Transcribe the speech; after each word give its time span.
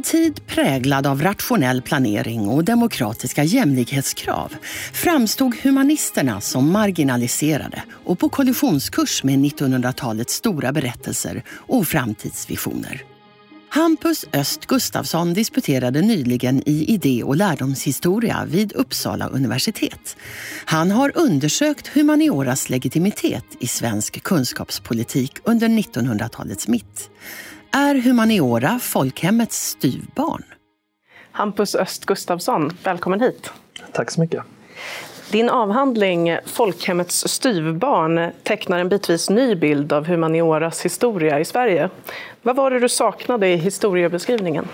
En 0.00 0.04
tid 0.04 0.46
präglad 0.46 1.06
av 1.06 1.22
rationell 1.22 1.82
planering 1.82 2.48
och 2.48 2.64
demokratiska 2.64 3.44
jämlikhetskrav 3.44 4.54
framstod 4.92 5.54
humanisterna 5.62 6.40
som 6.40 6.72
marginaliserade 6.72 7.82
och 8.04 8.18
på 8.18 8.28
kollisionskurs 8.28 9.24
med 9.24 9.38
1900-talets 9.38 10.34
stora 10.34 10.72
berättelser 10.72 11.42
och 11.50 11.86
framtidsvisioner. 11.86 13.09
Hampus 13.72 14.24
Öst 14.32 14.66
Gustafsson 14.66 15.34
disputerade 15.34 16.00
nyligen 16.00 16.68
i 16.68 16.84
idé 16.84 17.22
och 17.24 17.36
lärdomshistoria 17.36 18.44
vid 18.46 18.72
Uppsala 18.72 19.28
universitet. 19.28 20.16
Han 20.64 20.90
har 20.90 21.12
undersökt 21.14 21.86
humanioras 21.86 22.70
legitimitet 22.70 23.44
i 23.60 23.66
svensk 23.66 24.22
kunskapspolitik 24.22 25.32
under 25.44 25.68
1900-talets 25.68 26.68
mitt. 26.68 27.10
Är 27.72 27.94
humaniora 27.94 28.78
folkhemmets 28.78 29.68
styvbarn? 29.68 30.44
Hampus 31.32 31.74
Öst 31.74 32.06
Gustafsson, 32.06 32.76
välkommen 32.84 33.20
hit. 33.20 33.50
Tack 33.92 34.10
så 34.10 34.20
mycket. 34.20 34.44
Din 35.32 35.50
avhandling 35.50 36.38
Folkhemmets 36.44 37.28
styvbarn 37.28 38.30
tecknar 38.42 38.78
en 38.78 38.88
bitvis 38.88 39.30
ny 39.30 39.54
bild 39.54 39.92
av 39.92 40.06
humanioras 40.06 40.84
historia 40.84 41.40
i 41.40 41.44
Sverige. 41.44 41.90
Vad 42.42 42.56
var 42.56 42.70
det 42.70 42.78
du 42.78 42.88
saknade 42.88 43.48
i 43.48 43.56
historiebeskrivningen? 43.56 44.68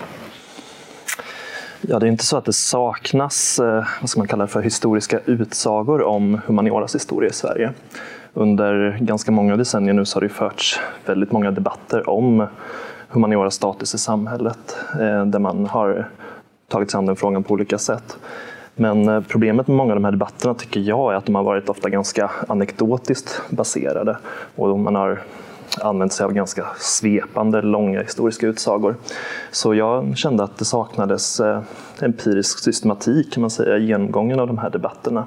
Ja, 1.81 1.99
det 1.99 2.05
är 2.05 2.07
inte 2.07 2.25
så 2.25 2.37
att 2.37 2.45
det 2.45 2.53
saknas 2.53 3.59
eh, 3.59 3.83
vad 4.01 4.09
ska 4.09 4.19
man 4.19 4.27
kalla 4.27 4.43
det 4.45 4.51
för, 4.51 4.61
historiska 4.61 5.19
utsagor 5.25 6.03
om 6.03 6.41
humanioras 6.45 6.95
historia 6.95 7.29
i 7.29 7.33
Sverige. 7.33 7.73
Under 8.33 8.97
ganska 9.01 9.31
många 9.31 9.57
decennier 9.57 9.93
nu 9.93 10.05
så 10.05 10.15
har 10.15 10.21
det 10.21 10.29
förts 10.29 10.79
väldigt 11.05 11.31
många 11.31 11.51
debatter 11.51 12.09
om 12.09 12.47
humanioras 13.07 13.55
status 13.55 13.93
i 13.93 13.97
samhället 13.97 14.77
eh, 14.93 15.25
där 15.25 15.39
man 15.39 15.65
har 15.65 16.09
tagit 16.67 16.91
sig 16.91 16.97
an 16.97 17.05
den 17.05 17.15
frågan 17.15 17.43
på 17.43 17.53
olika 17.53 17.77
sätt. 17.77 18.17
Men 18.79 19.09
eh, 19.09 19.21
problemet 19.27 19.67
med 19.67 19.77
många 19.77 19.91
av 19.93 19.95
de 19.95 20.05
här 20.05 20.11
debatterna 20.11 20.53
tycker 20.53 20.79
jag 20.79 21.13
är 21.13 21.17
att 21.17 21.25
de 21.25 21.35
har 21.35 21.43
varit 21.43 21.69
ofta 21.69 21.89
ganska 21.89 22.31
anekdotiskt 22.47 23.41
baserade 23.49 24.17
och 24.55 24.79
man 24.79 24.95
har 24.95 25.21
använt 25.81 26.13
sig 26.13 26.23
av 26.23 26.33
ganska 26.33 26.65
svepande, 26.77 27.61
långa 27.61 28.01
historiska 28.01 28.47
utsagor. 28.47 28.95
Så 29.51 29.73
jag 29.73 30.17
kände 30.17 30.43
att 30.43 30.57
det 30.57 30.65
saknades 30.65 31.39
eh, 31.39 31.61
empirisk 31.99 32.59
systematik 32.59 33.33
kan 33.33 33.41
man 33.41 33.49
säga, 33.49 33.77
i 33.77 33.85
genomgången 33.85 34.39
av 34.39 34.47
de 34.47 34.57
här 34.57 34.69
debatterna. 34.69 35.25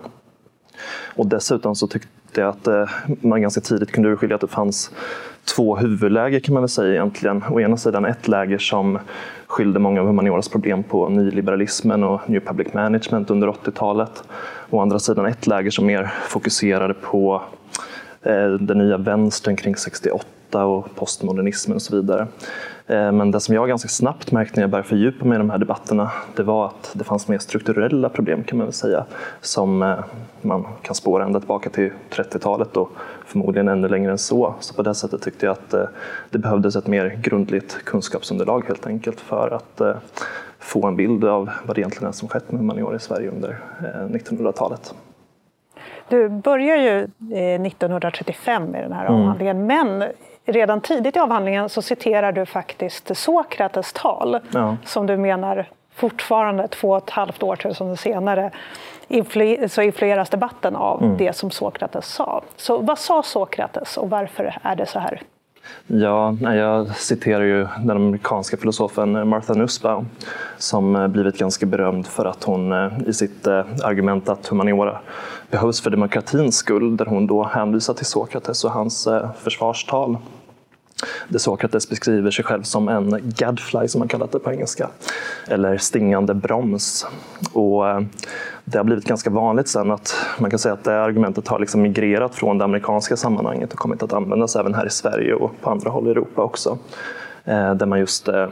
Och 1.17 1.27
dessutom 1.27 1.75
så 1.75 1.87
tyckte 1.87 2.41
jag 2.41 2.49
att 2.49 2.67
eh, 2.67 2.89
man 3.21 3.43
ganska 3.43 3.61
tidigt 3.61 3.93
kunde 3.93 4.09
urskilja 4.09 4.35
att 4.35 4.41
det 4.41 4.47
fanns 4.47 4.91
två 5.55 5.77
huvudläger 5.77 6.41
kan 6.41 6.55
man 6.55 6.63
väl 6.63 6.69
säga 6.69 6.93
egentligen. 6.93 7.45
Å 7.51 7.61
ena 7.61 7.77
sidan 7.77 8.05
ett 8.05 8.29
läger 8.29 8.59
som 8.59 8.99
skyllde 9.47 9.79
många 9.79 10.01
av 10.01 10.07
humanioras 10.07 10.49
problem 10.49 10.83
på 10.83 11.09
nyliberalismen 11.09 12.05
och 12.05 12.31
new 12.31 12.41
public 12.41 12.75
management 12.75 13.31
under 13.31 13.49
80-talet. 13.49 14.23
Å 14.71 14.81
andra 14.81 14.99
sidan 14.99 15.27
ett 15.27 15.47
läger 15.47 15.71
som 15.71 15.87
mer 15.87 16.13
fokuserade 16.29 16.95
på 16.95 17.43
eh, 18.23 18.49
den 18.49 18.79
nya 18.79 18.97
vänstern 18.97 19.57
kring 19.57 19.77
68 19.77 20.27
och 20.59 20.95
postmodernismen 20.95 21.75
och 21.75 21.83
så 21.83 21.97
vidare. 21.97 22.27
Eh, 22.91 23.13
men 23.13 23.31
det 23.31 23.41
som 23.41 23.55
jag 23.55 23.69
ganska 23.69 23.89
snabbt 23.89 24.33
märkte 24.33 24.57
när 24.57 24.63
jag 24.63 24.71
började 24.71 24.89
fördjupa 24.89 25.25
mig 25.25 25.37
i 25.37 25.39
de 25.39 25.51
här 25.51 25.59
debatterna, 25.59 26.11
det 26.37 26.43
var 26.43 26.67
att 26.67 26.91
det 26.95 27.05
fanns 27.05 27.29
mer 27.29 27.39
strukturella 27.39 28.09
problem 28.09 28.45
kan 28.45 28.59
man 28.59 28.67
väl 28.67 28.73
säga, 28.73 29.05
som 29.41 29.83
eh, 29.83 29.99
man 30.41 30.67
kan 30.83 30.95
spåra 30.95 31.25
ända 31.25 31.41
tillbaka 31.41 31.71
till 31.71 31.93
30-talet 32.11 32.77
och 32.77 32.91
förmodligen 33.27 33.69
ännu 33.69 33.89
längre 33.89 34.11
än 34.11 34.19
så. 34.19 34.55
Så 34.61 34.75
på 34.75 34.83
det 34.83 34.95
sättet 34.95 35.23
tyckte 35.23 35.47
jag 35.47 35.53
att 35.53 35.75
eh, 35.75 35.85
det 36.31 36.39
behövdes 36.39 36.77
ett 36.77 36.87
mer 36.87 37.19
grundligt 37.23 37.85
kunskapsunderlag 37.85 38.65
helt 38.67 38.87
enkelt 38.87 39.21
för 39.21 39.51
att 39.51 39.81
få 40.59 40.87
en 40.87 40.97
bild 40.97 41.25
av 41.25 41.51
vad 41.67 41.77
det 41.77 41.81
egentligen 41.81 42.09
är 42.09 42.13
som 42.13 42.29
skett 42.29 42.53
med 42.53 42.61
humaniora 42.61 42.97
i 42.97 43.01
Sverige 43.01 43.31
under 43.31 43.59
1900-talet. 44.09 44.95
Du 46.09 46.29
börjar 46.29 46.77
ju 46.77 46.99
1935 47.67 48.65
med 48.65 48.85
den 48.85 48.93
här 48.93 49.07
mm. 49.07 49.21
avhandlingen, 49.21 49.67
men 49.67 50.05
redan 50.53 50.81
tidigt 50.81 51.17
i 51.17 51.19
avhandlingen 51.19 51.69
så 51.69 51.83
citerar 51.83 52.33
du 52.33 52.47
faktiskt 52.47 53.17
Sokrates 53.17 53.93
tal 53.93 54.39
ja. 54.51 54.77
som 54.85 55.07
du 55.07 55.17
menar 55.17 55.69
fortfarande 55.95 56.69
två 56.69 56.91
och 56.91 56.97
ett 56.97 57.11
halvt 57.11 57.43
årtusende 57.43 57.97
senare 57.97 58.51
influ 59.09 59.69
så 59.69 59.83
influeras 59.83 60.31
debatten 60.31 60.77
av 60.77 61.03
mm. 61.03 61.17
det 61.17 61.37
som 61.37 61.51
Sokrates 61.51 62.07
sa. 62.07 62.43
Så 62.57 62.79
vad 62.79 62.99
sa 62.99 63.23
Sokrates 63.23 63.97
och 63.97 64.11
varför 64.11 64.59
är 64.63 64.77
det 64.77 64.87
så 64.87 64.99
här? 64.99 65.23
Ja, 65.87 66.37
jag 66.41 66.97
citerar 66.97 67.45
ju 67.45 67.67
den 67.79 67.97
amerikanska 67.97 68.57
filosofen 68.57 69.29
Martha 69.29 69.55
Nussbaum 69.55 70.09
som 70.59 71.11
blivit 71.13 71.39
ganska 71.39 71.67
berömd 71.67 72.07
för 72.07 72.25
att 72.25 72.45
hon 72.45 72.73
eh, 72.73 72.93
i 73.07 73.13
sitt 73.13 73.47
eh, 73.47 73.65
argument 73.83 74.29
att 74.29 74.47
humaniora 74.47 75.01
behövs 75.51 75.81
för 75.81 75.91
demokratins 75.91 76.57
skull, 76.57 76.97
där 76.97 77.07
hon 77.07 77.27
då 77.27 77.45
hänvisar 77.45 77.95
till 77.95 78.07
Sokrates 78.07 78.65
och 78.65 78.71
hans 78.71 79.07
eh, 79.07 79.31
försvarstal 79.33 80.17
där 81.29 81.39
Sokrates 81.39 81.89
beskriver 81.89 82.31
sig 82.31 82.45
själv 82.45 82.63
som 82.63 82.89
en 82.89 83.33
gadfly, 83.39 83.89
som 83.89 83.99
man 83.99 84.09
kallar 84.09 84.29
det 84.33 84.39
på 84.39 84.53
engelska, 84.53 84.91
eller 85.49 85.79
stingande 85.79 86.35
broms. 86.35 87.07
Och 87.53 87.89
eh, 87.89 88.01
det 88.65 88.79
har 88.79 88.85
blivit 88.85 89.05
ganska 89.05 89.31
vanligt 89.31 89.69
sen 89.69 89.91
att 89.91 90.15
man 90.39 90.51
kan 90.51 90.59
säga 90.59 90.73
att 90.73 90.85
det 90.85 91.03
argumentet 91.03 91.49
har 91.49 91.59
liksom 91.59 91.83
migrerat 91.83 92.35
från 92.35 92.59
det 92.59 92.65
amerikanska 92.65 93.17
sammanhanget 93.17 93.73
och 93.73 93.79
kommit 93.79 94.03
att 94.03 94.13
användas 94.13 94.57
även 94.57 94.75
här 94.75 94.87
i 94.87 94.91
Sverige 94.91 95.35
och 95.35 95.61
på 95.61 95.71
andra 95.71 95.91
håll 95.91 96.09
i 96.09 96.11
Europa 96.11 96.43
också. 96.43 96.79
Eh, 97.45 97.75
där 97.75 97.87
man 97.87 97.99
just 97.99 98.29
eh, 98.29 98.49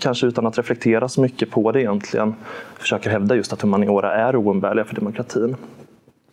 kanske 0.00 0.26
utan 0.26 0.46
att 0.46 0.58
reflektera 0.58 1.08
så 1.08 1.20
mycket 1.20 1.50
på 1.50 1.72
det 1.72 1.80
egentligen, 1.80 2.34
försöker 2.78 3.10
hävda 3.10 3.34
just 3.34 3.52
att 3.52 3.62
humaniora 3.62 4.14
är 4.14 4.36
oumbärliga 4.36 4.84
för 4.84 4.94
demokratin. 4.94 5.56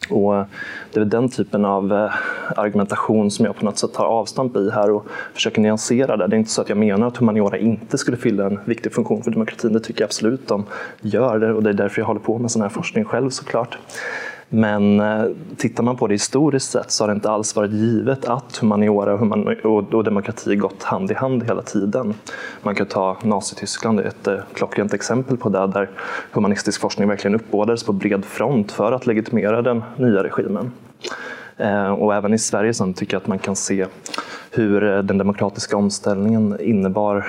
Och 0.09 0.35
eh, 0.35 0.45
det 0.93 0.99
är 0.99 1.05
den 1.05 1.29
typen 1.29 1.65
av 1.65 1.93
eh, 1.93 2.11
argumentation 2.55 3.31
som 3.31 3.45
jag 3.45 3.55
på 3.55 3.65
något 3.65 3.77
sätt 3.77 3.93
tar 3.93 4.05
avstamp 4.05 4.55
i 4.55 4.69
här 4.69 4.91
och 4.91 5.05
försöker 5.33 5.61
nyansera 5.61 6.17
det. 6.17 6.27
Det 6.27 6.35
är 6.35 6.37
inte 6.37 6.51
så 6.51 6.61
att 6.61 6.69
jag 6.69 6.77
menar 6.77 7.07
att 7.07 7.17
humaniora 7.17 7.57
inte 7.57 7.97
skulle 7.97 8.17
fylla 8.17 8.45
en 8.45 8.59
viktig 8.65 8.93
funktion 8.93 9.23
för 9.23 9.31
demokratin. 9.31 9.73
Det 9.73 9.79
tycker 9.79 10.01
jag 10.01 10.07
absolut 10.07 10.47
de 10.47 10.65
gör 11.01 11.39
det 11.39 11.53
och 11.53 11.63
det 11.63 11.69
är 11.69 11.73
därför 11.73 12.01
jag 12.01 12.07
håller 12.07 12.21
på 12.21 12.37
med 12.37 12.51
sån 12.51 12.61
här 12.61 12.69
forskning 12.69 13.05
själv 13.05 13.29
såklart. 13.29 13.77
Men 14.55 14.99
eh, 14.99 15.25
tittar 15.57 15.83
man 15.83 15.97
på 15.97 16.07
det 16.07 16.13
historiskt 16.13 16.71
sett 16.71 16.91
så 16.91 17.03
har 17.03 17.07
det 17.07 17.13
inte 17.13 17.29
alls 17.29 17.55
varit 17.55 17.71
givet 17.71 18.25
att 18.25 18.57
humaniora 18.57 19.13
och, 19.13 19.65
och, 19.65 19.93
och 19.93 20.03
demokrati 20.03 20.55
gått 20.55 20.83
hand 20.83 21.11
i 21.11 21.13
hand 21.13 21.43
hela 21.43 21.61
tiden. 21.61 22.13
Man 22.61 22.75
kan 22.75 22.87
ta 22.87 23.17
Nazityskland, 23.23 23.99
ett 23.99 24.27
eh, 24.27 24.37
klockrent 24.53 24.93
exempel 24.93 25.37
på 25.37 25.49
det, 25.49 25.67
där 25.67 25.89
humanistisk 26.31 26.81
forskning 26.81 27.07
verkligen 27.07 27.35
uppbådades 27.35 27.83
på 27.83 27.93
bred 27.93 28.25
front 28.25 28.71
för 28.71 28.91
att 28.91 29.07
legitimera 29.07 29.61
den 29.61 29.83
nya 29.97 30.23
regimen. 30.23 30.71
Eh, 31.57 31.91
och 31.91 32.15
även 32.15 32.33
i 32.33 32.37
Sverige 32.37 32.73
så 32.73 32.93
tycker 32.93 33.13
jag 33.13 33.21
att 33.21 33.27
man 33.27 33.39
kan 33.39 33.55
se 33.55 33.85
hur 34.51 34.83
eh, 34.83 35.03
den 35.03 35.17
demokratiska 35.17 35.77
omställningen 35.77 36.57
innebar 36.59 37.25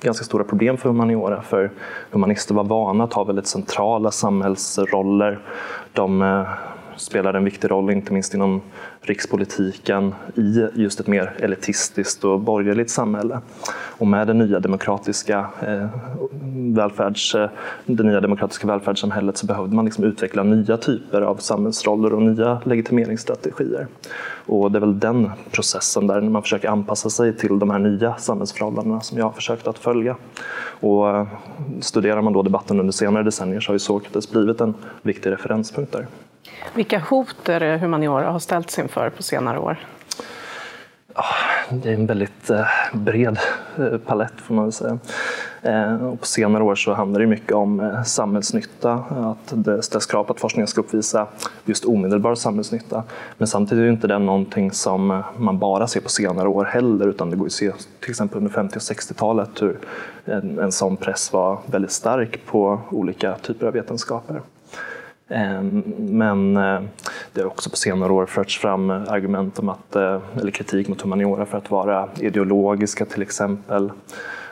ganska 0.00 0.24
stora 0.24 0.44
problem 0.44 0.76
för 0.76 0.88
humaniora. 0.88 1.42
För 1.42 1.70
humanister 2.10 2.54
var 2.54 2.64
vana 2.64 3.04
att 3.04 3.12
ha 3.12 3.24
väldigt 3.24 3.46
centrala 3.46 4.10
samhällsroller. 4.10 5.38
De 5.98 6.04
eh, 6.04 6.77
spelar 6.98 7.34
en 7.34 7.44
viktig 7.44 7.70
roll, 7.70 7.90
inte 7.90 8.12
minst 8.12 8.34
inom 8.34 8.60
rikspolitiken, 9.00 10.14
i 10.34 10.66
just 10.74 11.00
ett 11.00 11.06
mer 11.06 11.32
elitistiskt 11.38 12.24
och 12.24 12.40
borgerligt 12.40 12.90
samhälle. 12.90 13.40
Och 13.72 14.06
med 14.06 14.26
det 14.26 14.34
nya 14.34 14.60
demokratiska, 14.60 15.46
eh, 15.60 15.86
välfärds, 16.74 17.34
eh, 17.34 17.50
det 17.86 18.02
nya 18.02 18.20
demokratiska 18.20 18.66
välfärdssamhället 18.66 19.36
så 19.36 19.46
behövde 19.46 19.76
man 19.76 19.84
liksom 19.84 20.04
utveckla 20.04 20.42
nya 20.42 20.76
typer 20.76 21.22
av 21.22 21.36
samhällsroller 21.36 22.12
och 22.12 22.22
nya 22.22 22.60
legitimeringsstrategier. 22.64 23.86
Och 24.46 24.72
det 24.72 24.78
är 24.78 24.80
väl 24.80 24.98
den 24.98 25.30
processen 25.50 26.06
där 26.06 26.20
man 26.20 26.42
försöker 26.42 26.68
anpassa 26.68 27.10
sig 27.10 27.36
till 27.36 27.58
de 27.58 27.70
här 27.70 27.78
nya 27.78 28.14
samhällsförhållandena 28.14 29.00
som 29.00 29.18
jag 29.18 29.24
har 29.24 29.32
försökt 29.32 29.66
att 29.66 29.78
följa. 29.78 30.16
Och 30.80 31.08
eh, 31.08 31.26
studerar 31.80 32.22
man 32.22 32.32
då 32.32 32.42
debatten 32.42 32.80
under 32.80 32.92
senare 32.92 33.22
decennier 33.22 33.60
så 33.60 33.68
har 33.68 33.74
ju 33.74 33.78
Sokrates 33.78 34.30
blivit 34.30 34.60
en 34.60 34.74
viktig 35.02 35.30
referenspunkt 35.30 35.92
där. 35.92 36.06
Vilka 36.74 36.98
hot 36.98 37.48
är 37.48 37.60
det 37.60 37.78
humaniora 37.78 38.30
har 38.30 38.38
ställts 38.38 38.78
inför 38.78 39.10
på 39.10 39.22
senare 39.22 39.58
år? 39.58 39.78
Ah, 41.20 41.34
det 41.70 41.88
är 41.88 41.94
en 41.94 42.06
väldigt 42.06 42.50
eh, 42.50 42.66
bred 42.92 43.38
eh, 43.78 43.98
palett 43.98 44.32
får 44.36 44.54
man 44.54 44.64
väl 44.64 44.72
säga. 44.72 44.98
Eh, 45.62 46.06
och 46.06 46.20
på 46.20 46.26
senare 46.26 46.62
år 46.62 46.74
så 46.74 46.92
handlar 46.92 47.20
det 47.20 47.26
mycket 47.26 47.52
om 47.52 48.02
samhällsnytta, 48.06 48.92
att 48.92 49.64
det 49.64 49.82
ställs 49.82 50.06
krav 50.06 50.24
på 50.24 50.32
att 50.32 50.40
forskningen 50.40 50.66
ska 50.66 50.80
uppvisa 50.80 51.26
just 51.64 51.84
omedelbar 51.84 52.34
samhällsnytta. 52.34 53.02
Men 53.38 53.48
samtidigt 53.48 53.82
är 53.82 53.88
inte 53.88 54.06
det 54.06 54.18
någonting 54.18 54.72
som 54.72 55.22
man 55.36 55.58
bara 55.58 55.86
ser 55.86 56.00
på 56.00 56.08
senare 56.08 56.48
år 56.48 56.64
heller, 56.64 57.08
utan 57.08 57.30
det 57.30 57.36
går 57.36 57.46
att 57.46 57.52
se 57.52 57.72
till 58.00 58.10
exempel 58.10 58.38
under 58.38 58.50
50 58.50 58.76
och 58.76 58.82
60-talet 58.82 59.62
hur 59.62 59.78
en, 60.24 60.58
en 60.58 60.72
sån 60.72 60.96
press 60.96 61.32
var 61.32 61.58
väldigt 61.66 61.92
stark 61.92 62.46
på 62.46 62.80
olika 62.90 63.34
typer 63.34 63.66
av 63.66 63.72
vetenskaper. 63.72 64.40
Ehm, 65.28 65.82
men 65.98 66.56
eh, 66.56 66.80
det 67.32 67.40
har 67.40 67.46
också 67.46 67.70
på 67.70 67.76
senare 67.76 68.12
år 68.12 68.26
förts 68.26 68.58
fram 68.58 68.90
eh, 68.90 69.12
argument 69.12 69.58
om 69.58 69.68
att, 69.68 69.96
eh, 69.96 70.20
eller 70.40 70.50
kritik 70.50 70.88
mot 70.88 71.00
humaniora 71.00 71.46
för 71.46 71.58
att 71.58 71.70
vara 71.70 72.08
ideologiska 72.16 73.04
till 73.04 73.22
exempel 73.22 73.92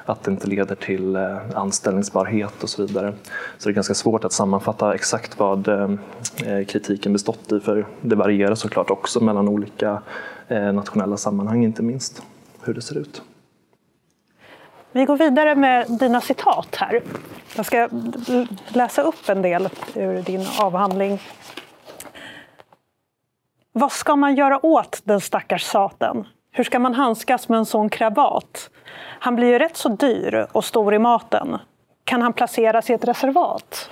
att 0.04 0.22
det 0.22 0.30
inte 0.30 0.46
leder 0.46 0.74
till 0.74 1.16
anställningsbarhet 1.54 2.62
och 2.62 2.68
så 2.68 2.86
vidare. 2.86 3.14
Så 3.58 3.68
det 3.68 3.72
är 3.72 3.74
ganska 3.74 3.94
svårt 3.94 4.24
att 4.24 4.32
sammanfatta 4.32 4.94
exakt 4.94 5.38
vad 5.38 5.68
kritiken 6.68 7.12
bestått 7.12 7.52
i 7.52 7.60
för 7.60 7.86
det 8.00 8.16
varierar 8.16 8.54
såklart 8.54 8.90
också 8.90 9.24
mellan 9.24 9.48
olika 9.48 10.02
nationella 10.48 11.16
sammanhang 11.16 11.64
inte 11.64 11.82
minst 11.82 12.22
hur 12.62 12.74
det 12.74 12.82
ser 12.82 12.98
ut. 12.98 13.22
Vi 14.96 15.04
går 15.04 15.16
vidare 15.16 15.54
med 15.54 15.86
dina 15.88 16.20
citat 16.20 16.76
här. 16.76 17.02
Jag 17.56 17.66
ska 17.66 17.88
läsa 18.68 19.02
upp 19.02 19.28
en 19.28 19.42
del 19.42 19.68
ur 19.94 20.22
din 20.22 20.46
avhandling. 20.60 21.22
Vad 23.72 23.92
ska 23.92 24.16
man 24.16 24.34
göra 24.34 24.66
åt 24.66 25.00
den 25.04 25.20
stackars 25.20 25.62
saten? 25.62 26.26
Hur 26.50 26.64
ska 26.64 26.78
man 26.78 26.94
handskas 26.94 27.48
med 27.48 27.58
en 27.58 27.66
sån 27.66 27.88
krabat? 27.88 28.70
Han 28.98 29.36
blir 29.36 29.48
ju 29.48 29.58
rätt 29.58 29.76
så 29.76 29.88
dyr 29.88 30.46
och 30.52 30.64
stor 30.64 30.94
i 30.94 30.98
maten. 30.98 31.58
Kan 32.04 32.22
han 32.22 32.32
placeras 32.32 32.90
i 32.90 32.92
ett 32.92 33.04
reservat? 33.04 33.90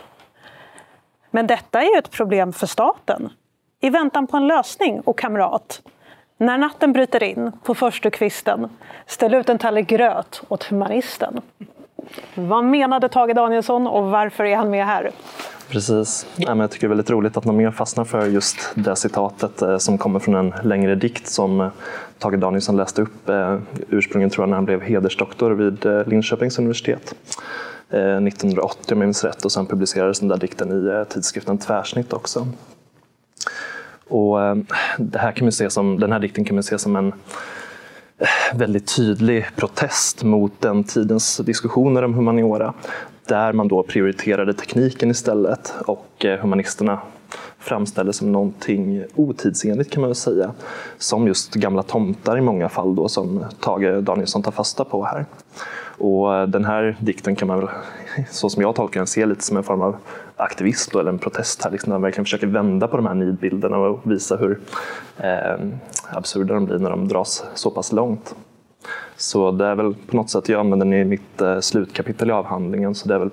Men 1.31 1.47
detta 1.47 1.83
är 1.83 1.95
ju 1.95 1.99
ett 1.99 2.11
problem 2.11 2.53
för 2.53 2.67
staten. 2.67 3.33
I 3.81 3.91
väntan 3.91 4.27
på 4.27 4.37
en 4.37 4.47
lösning, 4.47 5.01
och 5.01 5.19
kamrat, 5.19 5.83
när 6.39 6.59
natten 6.59 6.93
bryter 6.93 7.23
in 7.23 7.53
på 7.63 7.75
förstukvisten, 7.75 8.69
ställ 9.07 9.35
ut 9.35 9.49
en 9.49 9.59
tallrik 9.59 9.89
gröt 9.89 10.43
åt 10.49 10.65
humanisten. 10.65 11.41
Vad 12.35 12.65
menade 12.65 13.09
Tage 13.09 13.35
Danielsson 13.35 13.87
och 13.87 14.11
varför 14.11 14.45
är 14.45 14.57
han 14.57 14.71
med 14.71 14.87
här? 14.87 15.11
Precis. 15.69 16.27
Jag 16.37 16.71
tycker 16.71 16.81
det 16.81 16.87
är 16.87 16.89
väldigt 16.89 17.11
roligt 17.11 17.37
att 17.37 17.45
någon 17.45 17.57
mer 17.57 17.71
fastnar 17.71 18.05
för 18.05 18.27
just 18.27 18.57
det 18.75 18.97
citatet 18.97 19.63
eh, 19.63 19.79
som 19.79 19.99
kommer 19.99 20.19
från 20.19 20.35
en 20.35 20.55
längre 20.63 20.95
dikt 20.95 21.27
som 21.27 21.61
eh, 21.61 21.69
Tage 22.19 22.39
Danielsson 22.39 22.77
läste 22.77 23.03
upp 23.03 23.29
eh, 23.29 23.59
ursprungligen 23.89 24.31
tror 24.31 24.43
jag 24.43 24.49
när 24.49 24.57
han 24.57 24.65
blev 24.65 24.81
hedersdoktor 24.81 25.51
vid 25.51 26.09
Linköpings 26.09 26.59
universitet 26.59 27.15
1980 27.89 28.95
om 28.95 28.99
jag 29.01 29.07
minns 29.07 29.25
rätt 29.25 29.45
och 29.45 29.53
sen 29.53 29.67
publicerades 29.67 30.21
den 30.21 30.29
där 30.29 30.37
dikten 30.37 30.73
i 30.73 31.05
tidskriften 31.13 31.59
Tvärsnitt 31.59 32.13
också. 32.13 32.47
Och 34.09 34.43
eh, 34.43 34.57
det 34.99 35.19
här 35.19 35.33
kan 35.33 35.45
man 35.45 35.53
se 35.53 35.71
som, 35.71 36.01
den 36.01 36.13
här 36.13 36.19
dikten 36.19 36.45
kan 36.45 36.57
man 36.57 36.63
se 36.63 36.79
som 36.79 36.97
en 36.97 37.13
eh, 38.19 38.59
väldigt 38.59 38.97
tydlig 38.97 39.47
protest 39.57 40.23
mot 40.23 40.61
den 40.61 40.85
tidens 40.85 41.37
diskussioner 41.37 42.03
om 42.03 42.15
humaniora 42.15 42.75
där 43.27 43.53
man 43.53 43.69
då 43.69 43.83
prioriterade 43.83 44.55
tekniken 44.55 45.11
istället 45.11 45.75
och 45.87 46.25
eh, 46.25 46.39
humanisterna 46.41 46.99
framställdes 47.59 48.17
som 48.17 48.33
någonting 48.33 49.05
otidsenligt 49.15 49.91
kan 49.91 50.01
man 50.01 50.09
väl 50.11 50.15
säga. 50.15 50.53
Som 50.99 51.27
just 51.27 51.55
gamla 51.55 51.83
tomtar 51.83 52.39
i 52.39 52.41
många 52.41 52.69
fall 52.69 52.95
då 52.95 53.09
som 53.09 53.45
Tage 53.61 54.03
Danielsson 54.03 54.43
tar 54.43 54.51
fasta 54.53 54.85
på 54.85 55.05
här. 55.05 55.27
Och 55.99 56.49
den 56.49 56.65
här 56.65 56.97
dikten 57.01 57.37
kan 57.37 57.49
man 57.49 57.61
väl, 57.61 57.69
så 58.31 58.51
som 58.51 58.63
jag 58.63 58.75
tolkar 58.75 59.01
den, 59.01 59.07
se 59.07 59.27
lite 59.27 59.45
som 59.45 59.57
en 59.57 59.63
form 59.63 59.83
av 59.83 59.97
aktivist 60.37 60.93
då, 60.93 60.99
eller 60.99 61.11
en 61.11 61.19
protest 61.19 61.65
här, 61.65 61.71
liksom, 61.71 61.91
där 61.91 61.95
man 61.95 62.03
verkligen 62.03 62.25
försöker 62.25 62.47
vända 62.47 62.89
på 62.89 62.97
de 62.97 63.07
här 63.07 63.15
nidbilderna 63.15 63.77
och 63.77 64.11
visa 64.13 64.37
hur 64.37 64.61
eh, 65.17 65.67
absurda 66.11 66.55
de 66.55 66.65
blir 66.65 66.79
när 66.79 66.91
de 66.91 67.09
dras 67.09 67.45
så 67.55 67.71
pass 67.71 67.93
långt. 67.93 68.35
Så 69.17 69.51
det 69.51 69.67
är 69.67 69.75
väl 69.75 69.95
på 69.95 70.17
något 70.17 70.31
sätt, 70.31 70.49
jag 70.49 70.61
använder 70.61 70.87
den 70.87 70.95
i 70.95 71.05
mitt 71.05 71.41
eh, 71.41 71.61
slutkapitel 71.61 72.29
i 72.31 72.33
avhandlingen, 72.33 72.95
så 72.95 73.09
det 73.09 73.15
är 73.15 73.19
väl, 73.19 73.31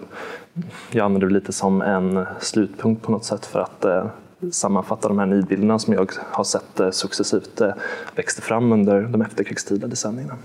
jag 0.92 1.06
använder 1.06 1.28
det 1.28 1.34
lite 1.34 1.54
som 1.54 1.82
en 1.82 2.26
slutpunkt 2.40 3.02
på 3.02 3.12
något 3.12 3.26
sätt 3.26 3.46
för 3.46 3.60
att 3.60 3.86
eh, 3.86 4.06
sammanfatta 4.52 5.08
de 5.08 5.20
här 5.20 5.26
nidbilderna 5.26 5.80
som 5.80 5.94
jag 5.94 6.12
har 6.32 6.44
sett 6.44 6.80
eh, 6.80 6.92
successivt 6.92 7.62
eh, 7.62 7.74
växte 8.16 8.42
fram 8.42 8.72
under 8.72 9.02
de 9.02 9.22
efterkrigstida 9.22 9.88
decennierna. 9.88 10.38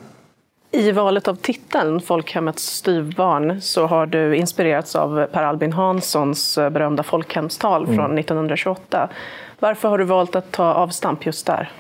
I 0.76 0.93
valet 0.93 1.28
av 1.28 1.34
titeln 1.34 2.00
Folkhemmets 2.00 2.67
styvbarn 2.67 3.61
så 3.61 3.87
har 3.87 4.06
du 4.06 4.37
inspirerats 4.37 4.96
av 4.96 5.26
Per 5.32 5.43
Albin 5.43 5.73
Hanssons 5.73 6.58
eh, 6.58 6.70
berömda 6.70 7.02
folkhemstal 7.02 7.84
mm. 7.84 7.96
från 7.96 8.19
1928. 8.19 9.08
Varför 9.58 9.88
har 9.88 9.99
du 9.99 10.05
valt 10.05 10.37
att 10.37 10.52
ta 10.52 10.75
avstamp 10.75 11.26
just 11.26 11.46
där? 11.46 11.70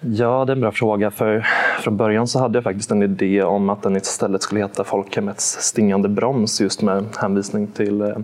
Ja, 0.00 0.44
det 0.44 0.52
är 0.52 0.54
en 0.54 0.60
bra 0.60 0.72
fråga. 0.72 1.10
För 1.10 1.46
från 1.80 1.96
början 1.96 2.26
så 2.26 2.38
hade 2.38 2.56
jag 2.56 2.64
faktiskt 2.64 2.90
en 2.90 3.02
idé 3.02 3.42
om 3.42 3.70
att 3.70 3.82
den 3.82 3.96
istället 3.96 4.42
skulle 4.42 4.60
heta 4.60 4.84
Folkhemmets 4.84 5.56
stingande 5.60 6.08
broms 6.08 6.60
just 6.60 6.82
med 6.82 7.04
hänvisning 7.16 7.66
till 7.66 8.00
eh, 8.00 8.16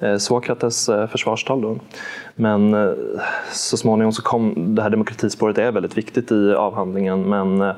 eh, 0.00 0.16
Sokrates 0.16 0.88
eh, 0.88 1.06
försvarstal. 1.06 1.62
Då. 1.62 1.76
Men 2.34 2.96
så 3.52 3.76
småningom 3.76 4.12
så 4.12 4.22
kom 4.22 4.74
det 4.74 4.82
här 4.82 4.90
demokratispåret 4.90 5.58
är 5.58 5.72
väldigt 5.72 5.98
viktigt 5.98 6.32
i 6.32 6.54
avhandlingen 6.54 7.28
men 7.28 7.74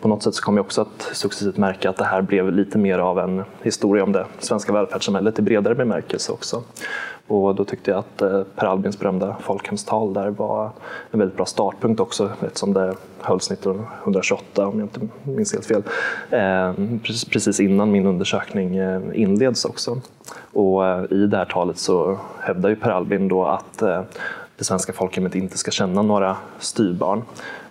på 0.00 0.08
något 0.08 0.22
sätt 0.22 0.34
så 0.34 0.42
kom 0.42 0.56
jag 0.56 0.66
också 0.66 0.82
att 0.82 1.10
successivt 1.12 1.56
märka 1.56 1.90
att 1.90 1.96
det 1.96 2.04
här 2.04 2.22
blev 2.22 2.52
lite 2.52 2.78
mer 2.78 2.98
av 2.98 3.18
en 3.18 3.44
historia 3.62 4.04
om 4.04 4.12
det 4.12 4.26
svenska 4.38 4.72
välfärdssamhället 4.72 5.38
i 5.38 5.42
bredare 5.42 5.74
bemärkelse 5.74 6.32
också. 6.32 6.62
Och 7.26 7.54
då 7.54 7.64
tyckte 7.64 7.90
jag 7.90 7.98
att 7.98 8.22
eh, 8.22 8.42
Per 8.56 8.66
Albins 8.66 8.98
berömda 8.98 9.36
folkhemstal 9.40 10.14
där 10.14 10.30
var 10.30 10.70
en 11.10 11.18
väldigt 11.18 11.36
bra 11.36 11.46
startpunkt 11.46 12.00
också 12.00 12.30
eftersom 12.46 12.72
det 12.72 12.94
hölls 13.20 13.50
1928 13.50 14.66
om 14.66 14.78
jag 14.78 14.84
inte 14.84 15.00
minns 15.22 15.52
helt 15.52 15.66
fel. 15.66 15.82
Ehm, 16.30 17.00
precis 17.30 17.60
innan 17.60 17.92
min 17.92 18.06
undersökning 18.06 18.76
eh, 18.76 19.00
inleds 19.14 19.64
också. 19.64 20.00
Och 20.52 20.86
eh, 20.86 21.04
i 21.10 21.26
det 21.26 21.36
här 21.36 21.44
talet 21.44 21.78
så 21.78 22.18
hävdar 22.40 22.68
ju 22.68 22.76
Per 22.76 22.90
Albin 22.90 23.28
då 23.28 23.44
att 23.44 23.78
det 24.56 24.64
svenska 24.64 24.92
folkhemmet 24.92 25.34
inte 25.34 25.58
ska 25.58 25.70
känna 25.70 26.02
några 26.02 26.36
styrbarn. 26.58 27.22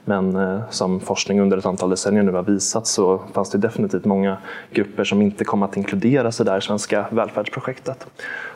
Men 0.05 0.61
som 0.69 0.99
forskning 0.99 1.41
under 1.41 1.57
ett 1.57 1.65
antal 1.65 1.89
decennier 1.89 2.23
nu 2.23 2.31
har 2.31 2.43
visat 2.43 2.87
så 2.87 3.21
fanns 3.33 3.49
det 3.49 3.57
definitivt 3.57 4.05
många 4.05 4.37
grupper 4.71 5.03
som 5.03 5.21
inte 5.21 5.45
kom 5.45 5.63
att 5.63 5.77
inkluderas 5.77 6.41
i 6.41 6.43
det 6.43 6.51
här 6.51 6.59
svenska 6.59 7.05
välfärdsprojektet. 7.11 8.07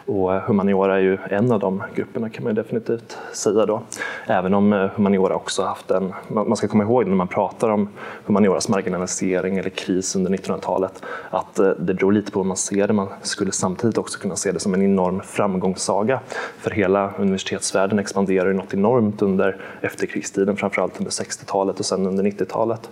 Och 0.08 0.36
eh, 0.36 0.42
humaniora 0.42 0.96
är 0.96 1.00
ju 1.00 1.18
en 1.30 1.52
av 1.52 1.60
de 1.60 1.84
grupperna 1.96 2.30
kan 2.30 2.44
man 2.44 2.56
definitivt 2.56 3.18
säga 3.34 3.66
då. 3.66 3.82
Även 4.28 4.54
om 4.54 4.74
eh, 4.74 4.90
humaniora 4.96 5.36
också 5.36 5.64
haft 5.64 5.92
en, 5.92 6.14
man 6.28 6.56
ska 6.56 6.68
komma 6.68 6.84
ihåg 6.84 7.08
när 7.08 7.16
man 7.16 7.28
pratar 7.28 7.70
om 7.70 7.90
humanioras 8.26 8.70
marginalisering 8.70 9.58
eller 9.58 9.70
kris 9.70 10.16
under 10.16 10.32
1900-talet 10.32 11.04
att 11.30 11.60
eh, 11.60 11.70
det 11.70 11.94
beror 11.94 12.12
lite 12.12 12.32
på 12.32 12.40
hur 12.40 12.48
man 12.48 12.58
ser 12.58 12.88
det. 12.88 12.94
Man 12.94 13.08
skulle 13.22 13.52
samtidigt 13.52 13.98
också 13.98 14.20
kunna 14.20 14.36
se 14.36 14.52
det 14.52 14.60
som 14.60 14.74
en 14.74 14.82
enorm 14.82 15.22
framgångssaga. 15.22 16.20
För 16.58 16.72
hela 16.72 17.14
universitetsvärlden 17.18 18.00
expanderar 18.00 18.48
ju 18.48 18.54
något 18.54 18.74
enormt 18.74 19.22
under 19.22 19.58
efterkrigstiden, 19.82 20.58
framförallt 20.58 20.98
under 20.98 21.12
60-talet 21.12 21.80
och 21.80 21.86
sen 21.86 22.08
under 22.08 22.24
90-talet. 22.24 22.90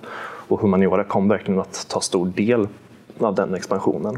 Och 0.48 0.60
humaniora 0.60 1.04
kom 1.04 1.28
verkligen 1.28 1.60
att 1.60 1.86
ta 1.90 2.02
stor 2.02 2.26
del 2.26 2.68
av 3.20 3.36
den 3.36 3.54
expansionen. 3.54 4.18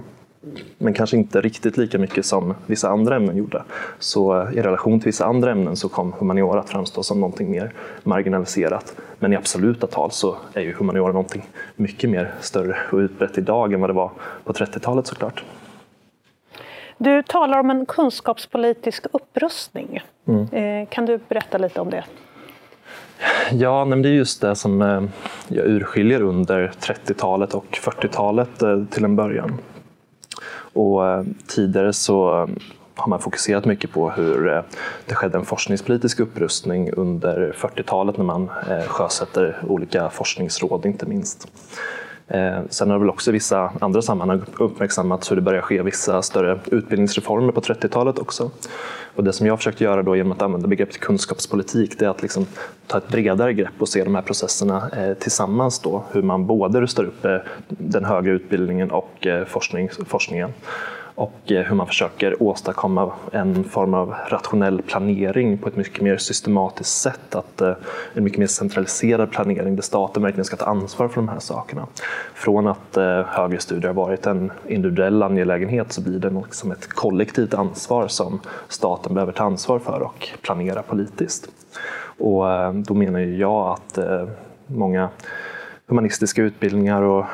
Men 0.77 0.94
kanske 0.94 1.17
inte 1.17 1.41
riktigt 1.41 1.77
lika 1.77 2.00
mycket 2.00 2.25
som 2.25 2.53
vissa 2.65 2.89
andra 2.89 3.15
ämnen 3.15 3.38
gjorde. 3.38 3.63
Så 4.00 4.50
i 4.53 4.62
relation 4.62 5.00
till 5.00 5.08
vissa 5.08 5.25
andra 5.25 5.51
ämnen 5.51 5.75
så 5.75 5.89
kom 5.89 6.13
humaniora 6.20 6.60
att 6.60 6.70
framstå 6.70 7.03
som 7.03 7.20
någonting 7.20 7.51
mer 7.51 7.74
marginaliserat. 8.03 8.96
Men 9.20 9.34
i 9.34 9.36
absoluta 9.36 9.88
tal 9.88 10.12
så 10.12 10.38
är 10.53 10.62
ju 10.62 10.74
humaniora 10.74 11.12
någonting 11.12 11.46
mycket 11.75 12.10
mer 12.10 12.34
större 12.41 12.77
och 12.91 12.98
utbrett 12.98 13.38
idag 13.38 13.74
än 13.74 13.82
vad 13.82 13.89
det 13.89 13.94
var 13.94 14.12
på 14.44 14.53
30-talet 14.53 15.08
såklart. 15.08 15.44
Du 16.98 17.24
talar 17.24 17.60
om 17.60 17.70
en 17.70 17.86
kunskapspolitisk 17.86 19.06
upprustning. 19.12 20.00
Mm. 20.27 20.48
Eh, 20.51 20.88
kan 20.89 21.06
du 21.06 21.20
berätta 21.29 21.58
lite 21.58 21.82
om 21.82 21.89
det? 21.89 22.03
Ja, 23.51 23.86
men 23.86 24.01
det 24.01 24.10
är 24.10 24.13
just 24.13 24.41
det 24.41 24.56
som 24.56 24.82
eh, 24.82 25.03
jag 25.48 25.65
urskiljer 25.65 26.22
under 26.22 26.72
30-talet 26.79 27.53
och 27.53 27.65
40-talet 27.72 28.62
eh, 28.62 28.84
till 28.91 29.03
en 29.03 29.15
början. 29.15 29.58
Och 30.77 31.07
eh, 31.07 31.24
tidigare 31.48 31.93
så 31.93 32.41
eh, 32.41 32.48
har 32.96 33.07
man 33.07 33.19
fokuserat 33.19 33.65
mycket 33.65 33.91
på 33.91 34.10
hur 34.10 34.53
eh, 34.53 34.62
det 35.05 35.15
skedde 35.15 35.38
en 35.38 35.46
forskningspolitisk 35.46 36.19
upprustning 36.19 36.91
under 36.91 37.55
40-talet 37.57 38.17
när 38.17 38.25
man 38.25 38.50
sjösätter 38.88 39.57
olika 39.67 40.10
forskningsråd 40.10 40.86
inte 40.86 41.05
minst. 41.05 41.48
Eh, 42.27 42.60
sen 42.69 42.89
har 42.89 42.96
det 42.96 43.00
väl 43.00 43.10
också 43.10 43.31
i 43.31 43.34
vissa 43.34 43.72
andra 43.81 44.01
sammanhang 44.01 44.41
uppmärksammats 44.60 45.31
hur 45.31 45.36
det 45.36 45.41
börjar 45.41 45.62
ske 45.62 45.81
vissa 45.81 46.22
större 46.22 46.60
utbildningsreformer 46.65 47.51
på 47.51 47.62
30-talet 47.62 48.19
också. 48.19 48.51
Och 49.15 49.24
det 49.24 49.34
som 49.34 49.46
jag 49.46 49.53
har 49.53 49.57
försökt 49.57 49.81
göra 49.81 50.03
då 50.03 50.15
genom 50.15 50.31
att 50.31 50.41
använda 50.41 50.67
begreppet 50.67 51.00
kunskapspolitik 51.00 52.00
det 52.00 52.05
är 52.05 52.10
att 52.10 52.22
liksom 52.22 52.46
ta 52.88 52.98
ett 52.98 53.07
bredare 53.07 53.53
grepp 53.53 53.74
och 53.79 53.89
se 53.89 54.03
de 54.03 54.15
här 54.15 54.22
processerna 54.22 54.89
eh, 54.98 55.13
tillsammans. 55.13 55.79
Då, 55.79 56.03
hur 56.12 56.22
man 56.22 56.48
både 56.48 56.81
rustar 56.81 57.03
upp 57.03 57.25
eh, 57.25 57.38
den 57.67 58.05
högre 58.05 58.31
utbildningen 58.31 58.91
och 58.91 59.27
eh, 59.27 59.46
forskning, 59.46 59.89
forskningen 60.07 60.53
och 61.17 61.51
eh, 61.51 61.63
hur 61.65 61.75
man 61.75 61.88
försöker 61.88 62.43
åstadkomma 62.43 63.12
en 63.31 63.63
form 63.63 63.93
av 63.93 64.15
rationell 64.27 64.81
planering 64.81 65.57
på 65.57 65.67
ett 65.67 65.75
mycket 65.75 66.01
mer 66.01 66.17
systematiskt 66.17 67.01
sätt. 67.01 67.36
Att, 67.36 67.62
eh, 67.62 67.74
en 68.13 68.24
mycket 68.24 68.39
mer 68.39 68.47
centraliserad 68.47 69.31
planering 69.31 69.75
där 69.75 69.83
staten 69.83 70.24
verkligen 70.24 70.45
ska 70.45 70.55
ta 70.55 70.65
ansvar 70.65 71.07
för 71.07 71.15
de 71.15 71.27
här 71.27 71.39
sakerna. 71.39 71.88
Från 72.33 72.67
att 72.67 72.97
eh, 72.97 73.21
högre 73.25 73.59
studier 73.59 73.88
har 73.88 73.93
varit 73.93 74.25
en 74.25 74.51
individuell 74.67 75.24
angelägenhet 75.24 75.93
så 75.93 76.01
blir 76.01 76.19
det 76.19 76.29
liksom 76.29 76.71
ett 76.71 76.88
kollektivt 76.88 77.53
ansvar 77.53 78.07
som 78.07 78.39
staten 78.67 79.13
behöver 79.13 79.33
ta 79.33 79.43
ansvar 79.43 79.79
för 79.79 80.01
och 80.01 80.29
planera 80.41 80.81
politiskt. 80.81 81.47
Och 82.19 82.45
då 82.75 82.93
menar 82.93 83.19
jag 83.19 83.67
att 83.67 84.00
många 84.67 85.09
humanistiska 85.88 86.41
utbildningar 86.41 87.01
och 87.01 87.25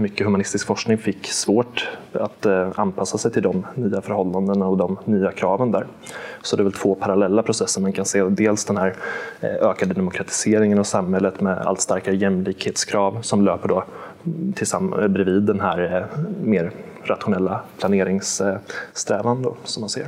mycket 0.00 0.26
humanistisk 0.26 0.66
forskning 0.66 0.98
fick 0.98 1.26
svårt 1.26 1.88
att 2.12 2.46
eh, 2.46 2.68
anpassa 2.74 3.18
sig 3.18 3.30
till 3.30 3.42
de 3.42 3.66
nya 3.74 4.00
förhållandena 4.00 4.66
och 4.66 4.76
de 4.76 4.98
nya 5.04 5.32
kraven 5.32 5.70
där. 5.70 5.86
Så 6.42 6.56
det 6.56 6.62
är 6.62 6.64
väl 6.64 6.72
två 6.72 6.94
parallella 6.94 7.42
processer 7.42 7.80
man 7.80 7.92
kan 7.92 8.04
se. 8.04 8.22
Dels 8.22 8.64
den 8.64 8.76
här 8.76 8.94
eh, 9.40 9.50
ökade 9.50 9.94
demokratiseringen 9.94 10.78
av 10.78 10.84
samhället 10.84 11.40
med 11.40 11.58
allt 11.58 11.80
starkare 11.80 12.16
jämlikhetskrav 12.16 13.22
som 13.22 13.44
löper 13.44 13.68
då 13.68 13.84
bredvid 15.08 15.42
den 15.42 15.60
här 15.60 15.96
eh, 15.96 16.18
mer 16.42 16.72
rationella 17.04 17.60
planeringssträvan 17.78 19.42
då, 19.42 19.56
som 19.64 19.80
man 19.80 19.90
ser. 19.90 20.06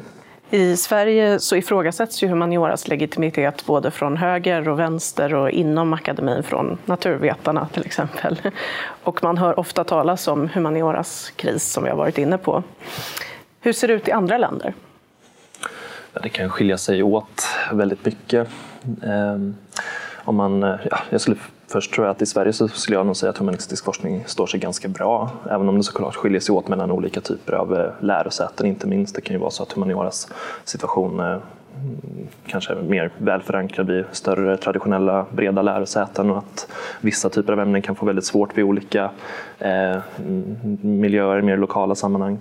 I 0.54 0.76
Sverige 0.76 1.38
så 1.38 1.56
ifrågasätts 1.56 2.23
ju 2.23 2.28
humanioras 2.28 2.88
legitimitet 2.88 3.66
både 3.66 3.90
från 3.90 4.16
höger 4.16 4.68
och 4.68 4.78
vänster 4.78 5.35
och 5.35 5.50
inom 5.50 5.92
akademin 5.92 6.42
från 6.42 6.78
naturvetarna 6.85 7.68
till 7.73 7.87
exempel. 7.87 8.40
Och 9.04 9.23
man 9.23 9.38
hör 9.38 9.59
ofta 9.59 9.85
talas 9.85 10.28
om 10.28 10.49
humanioras 10.49 11.32
kris 11.37 11.73
som 11.73 11.85
vi 11.85 11.90
har 11.90 11.97
varit 11.97 12.18
inne 12.18 12.38
på. 12.38 12.62
Hur 13.61 13.73
ser 13.73 13.88
det 13.88 13.94
ut 13.94 14.09
i 14.09 14.12
andra 14.12 14.38
länder? 14.38 14.75
Ja, 16.12 16.21
det 16.23 16.28
kan 16.28 16.50
skilja 16.50 16.78
sig 16.78 17.02
åt 17.02 17.49
väldigt 17.73 18.04
mycket. 18.04 18.49
Ehm, 19.04 19.56
om 20.16 20.37
man, 20.37 20.62
eh, 20.62 20.76
ja, 20.90 20.99
jag 21.11 21.21
skulle 21.21 21.37
Först 21.72 21.92
tror 21.92 22.06
jag 22.06 22.14
att 22.14 22.22
i 22.22 22.26
Sverige 22.26 22.52
så 22.52 22.68
skulle 22.68 22.96
jag 22.96 23.06
nog 23.06 23.16
säga 23.16 23.30
att 23.30 23.38
humanistisk 23.38 23.84
forskning 23.84 24.24
står 24.26 24.46
sig 24.46 24.60
ganska 24.60 24.88
bra, 24.88 25.30
även 25.50 25.68
om 25.68 25.76
det 25.76 25.82
såklart 25.82 26.14
skiljer 26.14 26.40
sig 26.40 26.52
åt 26.52 26.68
mellan 26.68 26.90
olika 26.90 27.20
typer 27.20 27.52
av 27.52 27.74
eh, 27.74 27.90
lärosäten, 28.00 28.66
inte 28.66 28.86
minst. 28.86 29.14
Det 29.14 29.20
kan 29.20 29.36
ju 29.36 29.40
vara 29.40 29.50
så 29.50 29.62
att 29.62 29.72
humanioras 29.72 30.28
situation 30.64 31.20
eh, 31.20 31.26
mm, 31.26 31.40
kanske 32.46 32.74
mer 32.74 33.10
välförankrad 33.18 33.86
vid 33.86 34.04
större 34.12 34.56
traditionella 34.56 35.26
breda 35.30 35.62
lärosäten 35.62 36.30
och 36.30 36.38
att 36.38 36.68
vissa 37.00 37.28
typer 37.28 37.52
av 37.52 37.60
ämnen 37.60 37.82
kan 37.82 37.96
få 37.96 38.06
väldigt 38.06 38.24
svårt 38.24 38.58
vid 38.58 38.64
olika 38.64 39.10
Eh, 39.64 39.97
miljöer, 40.81 41.42
mer 41.42 41.57
lokala 41.57 41.95
sammanhang. 41.95 42.38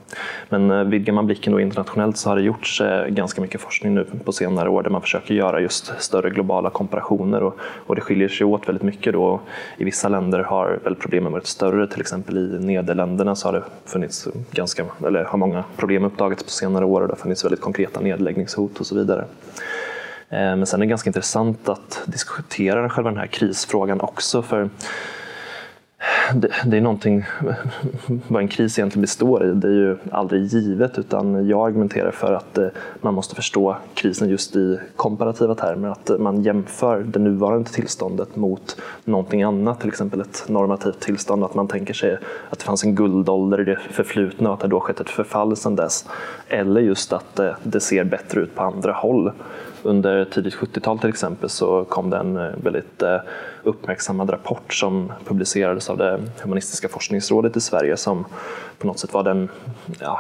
Men 0.50 0.72
eh, 0.72 0.84
vidgar 0.84 1.14
man 1.14 1.26
blicken 1.26 1.54
då 1.54 1.60
internationellt 1.60 2.18
så 2.18 2.30
har 2.30 2.36
det 2.36 2.42
gjorts 2.42 2.82
eh, 2.82 3.08
ganska 3.08 3.42
mycket 3.42 3.62
forskning 3.62 3.94
nu 3.94 4.06
på 4.26 4.32
senare 4.32 4.70
år 4.70 4.84
där 4.84 4.90
man 4.90 5.02
försöker 5.02 5.34
göra 5.34 5.60
just 5.60 5.94
större 6.00 6.30
globala 6.30 6.70
komparationer 6.70 7.44
och, 7.44 7.58
och 7.62 7.96
det 7.96 8.02
skiljer 8.02 8.30
sig 8.30 8.46
åt 8.46 8.68
väldigt 8.68 8.84
mycket. 8.84 9.14
Då. 9.14 9.40
I 9.78 9.84
vissa 9.84 10.10
länder 10.10 10.40
har 10.40 10.80
väl 10.84 10.96
problemen 10.96 11.32
varit 11.32 11.48
större, 11.48 11.88
till 11.88 12.02
exempel 12.02 12.38
i 12.38 12.66
Nederländerna 12.66 13.36
så 13.36 13.48
har 13.48 13.54
det 13.54 13.64
funnits 13.86 14.28
ganska, 14.52 14.86
eller 15.08 15.24
har 15.24 15.38
många 15.38 15.64
problem 15.78 16.04
uppdagats 16.04 16.44
på 16.44 16.50
senare 16.50 16.86
år 16.86 17.02
och 17.02 17.08
det 17.08 17.14
har 17.14 17.20
funnits 17.20 17.46
väldigt 17.46 17.62
konkreta 17.62 18.00
nedläggningshot 18.00 18.80
och 18.80 18.86
så 18.86 18.96
vidare. 18.96 19.26
Men 20.30 20.66
sen 20.66 20.82
är 20.82 20.86
det 20.86 20.90
ganska 20.90 21.10
intressant 21.10 21.70
att 21.70 22.04
diskutera 22.06 22.90
själva 22.90 23.10
den 23.10 23.20
här 23.20 23.28
krisfrågan 23.28 24.02
också. 24.02 24.42
för 24.42 24.70
det, 26.36 26.50
det, 26.66 26.78
är 26.78 26.82
någonting, 26.82 27.26
vad 28.28 28.42
en 28.42 28.48
kris 28.48 28.80
egentligen 28.80 29.02
består 29.02 29.46
i, 29.46 29.54
det 29.54 29.68
är 29.68 29.72
ju 29.72 29.98
aldrig 30.12 30.46
givet 30.46 31.00
utan 31.00 31.48
jag 31.48 31.68
argumenterar 31.68 32.12
för 32.12 32.34
att 32.34 32.58
eh, 32.58 32.68
man 33.02 33.14
måste 33.14 33.36
förstå 33.36 33.76
krisen 33.94 34.30
just 34.30 34.56
i 34.56 34.80
komparativa 34.96 35.56
termer, 35.56 35.90
att 35.90 36.12
man 36.20 36.44
jämför 36.44 37.00
det 37.00 37.20
nuvarande 37.20 37.70
tillståndet 37.70 38.36
mot 38.36 38.82
någonting 39.06 39.44
annat, 39.44 39.80
till 39.80 39.90
exempel 39.90 40.22
ett 40.22 40.46
normativt 40.48 41.00
tillstånd, 41.00 41.44
att 41.44 41.56
man 41.56 41.68
tänker 41.68 41.94
sig 41.94 42.18
att 42.50 42.60
det 42.60 42.66
fanns 42.66 42.84
en 42.84 42.96
guldålder 42.96 43.62
i 43.62 43.64
det 43.64 43.80
förflutna 43.92 44.50
och 44.50 44.54
att 44.54 44.62
det 44.62 44.68
då 44.68 44.80
skett 44.80 45.00
ett 45.00 45.10
förfall 45.10 45.58
sedan 45.58 45.76
dess. 45.76 46.06
Eller 46.48 46.82
just 46.82 47.14
att 47.14 47.40
eh, 47.40 47.52
det 47.64 47.80
ser 47.80 48.04
bättre 48.04 48.42
ut 48.42 48.56
på 48.56 48.64
andra 48.64 48.94
håll. 48.94 49.32
Under 49.84 50.26
tidigt 50.26 50.56
70-tal 50.56 51.00
till 51.00 51.10
exempel 51.10 51.50
så 51.50 51.84
kom 51.84 52.10
det 52.10 52.18
en 52.18 52.38
eh, 52.38 52.52
väldigt 52.64 53.04
uppmärksammad 53.64 54.34
rapport 54.34 54.74
som 54.74 55.12
publicerades 55.26 55.90
av 55.90 55.98
det 55.98 56.20
humanistiska 56.42 56.90
forskningsrådet 56.90 57.58
i 57.58 57.62
Sverige 57.62 57.98
som 57.98 58.26
på 58.78 58.88
något 58.88 59.00
sätt 59.00 59.14
var 59.14 59.24
den, 59.24 59.50
ja, 60.00 60.20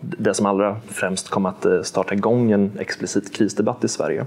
det 0.00 0.34
som 0.34 0.46
allra 0.46 0.76
främst 0.88 1.28
kom 1.28 1.46
att 1.46 1.64
eh, 1.64 1.82
starta 1.82 2.14
igång 2.14 2.52
en 2.52 2.72
explicit 2.78 3.36
krisdebatt 3.36 3.84
i 3.84 3.88
Sverige. 3.88 4.26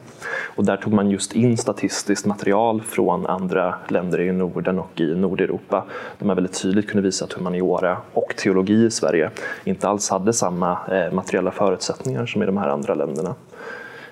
Och 0.56 0.66
där 0.66 0.78
tog 0.78 0.94
man 0.94 1.10
just 1.10 1.36
in 1.36 1.58
statistiskt 1.58 2.26
material 2.26 2.82
från 2.82 3.26
andra 3.26 3.76
länder 3.88 4.22
i 4.22 4.32
Norden 4.32 4.80
och 4.80 5.02
i 5.02 5.16
Nordeuropa 5.16 5.86
där 6.18 6.26
man 6.26 6.36
väldigt 6.36 6.62
tydligt 6.62 6.90
kunde 6.90 7.02
visa 7.02 7.26
att 7.26 7.34
humaniora 7.34 7.98
och 8.14 8.34
teologi 8.38 8.86
i 8.86 8.92
Sverige 8.92 9.30
inte 9.64 9.90
alls 9.90 10.10
hade 10.10 10.34
samma 10.34 10.78
eh, 10.92 11.14
materiella 11.14 11.52
förutsättningar 11.52 12.26
som 12.26 12.44
i 12.44 12.46
de 12.46 12.58
här 12.58 12.70
andra 12.70 12.96
länderna. 12.96 13.36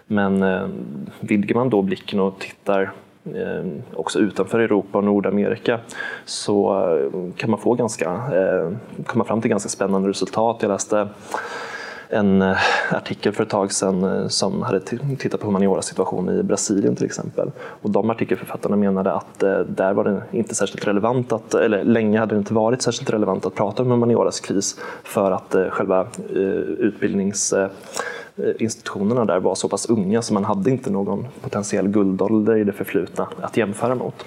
Men 0.08 0.44
eh, 0.44 0.68
vidgar 1.20 1.56
man 1.56 1.70
då 1.70 1.82
blicken 1.82 2.20
och 2.20 2.40
tittar 2.40 2.92
Ehm, 3.36 3.82
också 3.94 4.20
utanför 4.20 4.60
Europa 4.60 4.98
och 4.98 5.04
Nordamerika 5.04 5.80
så 6.26 6.74
ehm, 6.74 7.34
kan 7.34 7.50
man 7.50 7.60
få 7.60 7.74
ganska, 7.74 8.10
ehm, 8.10 8.78
komma 9.06 9.24
fram 9.24 9.42
till 9.42 9.50
ganska 9.50 9.70
spännande 9.70 10.10
resultat. 10.10 10.58
Jag 10.62 10.70
läste 10.70 11.08
en 12.10 12.42
eh, 12.42 12.58
artikel 12.92 13.34
för 13.34 13.44
ett 13.44 13.50
tag 13.50 13.72
sedan 13.72 14.04
eh, 14.04 14.28
som 14.28 14.62
hade 14.62 14.80
tittat 14.80 15.40
på 15.40 15.48
humanioras 15.48 15.86
situation 15.86 16.40
i 16.40 16.44
Brasilien 16.44 16.96
till 16.96 17.06
exempel. 17.06 17.52
Och 17.58 17.90
de 17.90 18.10
artikelförfattarna 18.10 18.76
menade 18.76 19.14
att 19.14 19.44
eh, 19.44 19.60
där 19.60 19.94
var 19.94 20.04
det 20.04 20.22
inte 20.32 20.56
särskilt 20.56 20.88
relevant, 20.88 21.32
att, 21.32 21.54
eller 21.54 21.84
länge 21.84 22.20
hade 22.20 22.36
det 22.36 22.40
inte 22.40 22.54
varit 22.54 22.82
särskilt 22.82 23.10
relevant 23.10 23.46
att 23.46 23.56
prata 23.56 23.84
om 23.84 23.92
humanioras 23.92 24.40
kris 24.40 24.80
för 25.04 25.32
att 25.32 25.56
själva 25.70 26.08
utbildnings 26.80 27.54
institutionerna 28.60 29.26
där 29.26 29.40
var 29.40 29.56
så 29.56 29.70
pass 29.70 29.90
unga 29.90 30.22
så 30.22 30.34
man 30.34 30.46
hade 30.46 30.72
inte 30.72 30.90
någon 30.90 31.28
potentiell 31.42 31.88
guldålder 31.88 32.56
i 32.56 32.64
det 32.64 32.74
förflutna 32.74 33.28
att 33.42 33.58
jämföra 33.58 33.96
mot. 33.96 34.26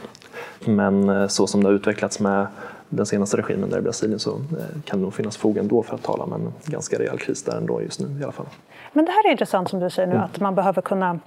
Men 0.65 1.09
eh, 1.09 1.27
så 1.27 1.47
som 1.47 1.63
det 1.63 1.69
har 1.69 1.75
utvecklats 1.75 2.21
med 2.21 2.47
den 2.89 3.07
senaste 3.07 3.37
regimen 3.37 3.71
där 3.71 3.79
i 3.79 3.83
Brasilien 3.83 4.19
så 4.19 4.31
eh, 4.31 4.83
kan 4.85 4.99
det 4.99 5.03
nog 5.05 5.15
finnas 5.15 5.37
fog 5.37 5.57
ändå 5.57 5.83
för 5.83 5.95
att 5.95 6.03
tala 6.03 6.25
om 6.25 6.33
en 6.33 6.53
ganska 6.65 6.99
rejäl 6.99 7.19
kris 7.19 7.43
där 7.43 7.57
ändå 7.57 7.83
just 7.83 8.01
nu 8.01 8.21
i 8.21 8.23
alla 8.23 8.33
fall. 8.33 8.47
Men 8.93 9.05
det 9.05 9.11
här 9.11 9.27
är 9.27 9.31
intressant 9.31 9.71
som 9.71 9.81
du 9.81 9.91
säger 9.91 10.09
nu, 10.09 10.15
mm. 10.15 10.25
att 10.25 10.41
man 10.41 10.55
behöver 10.55 10.83
kunna 10.83 11.19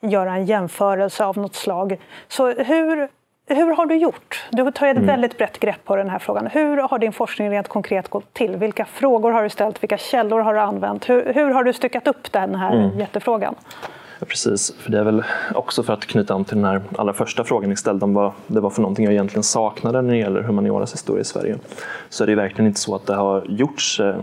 göra 0.00 0.34
en 0.34 0.46
jämförelse 0.46 1.24
av 1.24 1.38
något 1.38 1.54
slag. 1.54 2.00
Så 2.28 2.50
hur 2.50 3.08
hur 3.46 3.76
har 3.76 3.86
du 3.86 3.96
gjort? 3.96 4.44
Du 4.50 4.70
tar 4.70 4.86
ett 4.86 4.96
mm. 4.96 5.06
väldigt 5.06 5.38
brett 5.38 5.60
grepp 5.60 5.84
på 5.84 5.96
den 5.96 6.10
här 6.10 6.18
frågan. 6.18 6.46
Hur 6.46 6.76
har 6.76 6.98
din 6.98 7.12
forskning 7.12 7.50
rent 7.50 7.68
konkret 7.68 8.08
gått 8.08 8.34
till? 8.34 8.56
Vilka 8.56 8.84
frågor 8.84 9.30
har 9.30 9.42
du 9.42 9.50
ställt? 9.50 9.82
Vilka 9.82 9.98
källor 9.98 10.40
har 10.40 10.54
du 10.54 10.60
använt? 10.60 11.08
Hur, 11.08 11.34
hur 11.34 11.50
har 11.50 11.64
du 11.64 11.72
styckat 11.72 12.08
upp 12.08 12.32
den 12.32 12.54
här 12.54 12.76
mm. 12.76 12.98
jättefrågan? 12.98 13.54
Ja, 14.20 14.26
precis, 14.26 14.74
för 14.78 14.90
det 14.90 14.98
är 14.98 15.04
väl 15.04 15.24
också 15.54 15.82
för 15.82 15.92
att 15.92 16.06
knyta 16.06 16.34
an 16.34 16.44
till 16.44 16.56
den 16.56 16.64
här 16.64 16.82
allra 16.98 17.12
första 17.12 17.44
frågan 17.44 17.70
ni 17.70 17.76
ställde 17.76 18.04
om 18.04 18.14
vad 18.14 18.32
det 18.46 18.60
var 18.60 18.70
för 18.70 18.82
någonting 18.82 19.04
jag 19.04 19.12
egentligen 19.14 19.42
saknade 19.42 20.02
när 20.02 20.12
det 20.12 20.18
gäller 20.18 20.42
humanioras 20.42 20.92
historia 20.92 21.20
i 21.20 21.24
Sverige. 21.24 21.56
Så 22.08 22.24
är 22.24 22.26
det 22.26 22.34
verkligen 22.34 22.66
inte 22.66 22.80
så 22.80 22.94
att 22.94 23.06
det 23.06 23.14
har 23.14 23.44
gjorts 23.48 24.00
eh, 24.00 24.16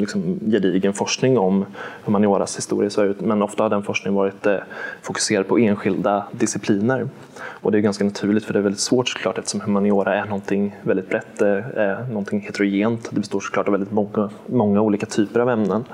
liksom 0.00 0.40
gedigen 0.50 0.92
forskning 0.92 1.38
om 1.38 1.66
humanioras 2.04 2.56
historia 2.56 2.86
i 2.86 2.90
Sverige, 2.90 3.14
men 3.18 3.42
ofta 3.42 3.62
har 3.62 3.70
den 3.70 3.82
forskningen 3.82 4.14
varit 4.14 4.46
eh, 4.46 4.56
fokuserad 5.02 5.48
på 5.48 5.58
enskilda 5.58 6.26
discipliner. 6.32 7.08
Och 7.40 7.72
det 7.72 7.78
är 7.78 7.82
ganska 7.82 8.04
naturligt 8.04 8.44
för 8.44 8.52
det 8.52 8.58
är 8.58 8.62
väldigt 8.62 8.80
svårt 8.80 9.08
såklart 9.08 9.38
eftersom 9.38 9.60
humaniora 9.60 10.14
är 10.14 10.24
någonting 10.24 10.76
väldigt 10.82 11.08
brett, 11.08 11.42
eh, 11.42 12.08
någonting 12.08 12.40
heterogent. 12.40 13.08
Det 13.10 13.20
består 13.20 13.40
såklart 13.40 13.68
av 13.68 13.72
väldigt 13.72 13.92
många, 13.92 14.30
många 14.46 14.80
olika 14.80 15.06
typer 15.06 15.40
av 15.40 15.50
ämnen. 15.50 15.84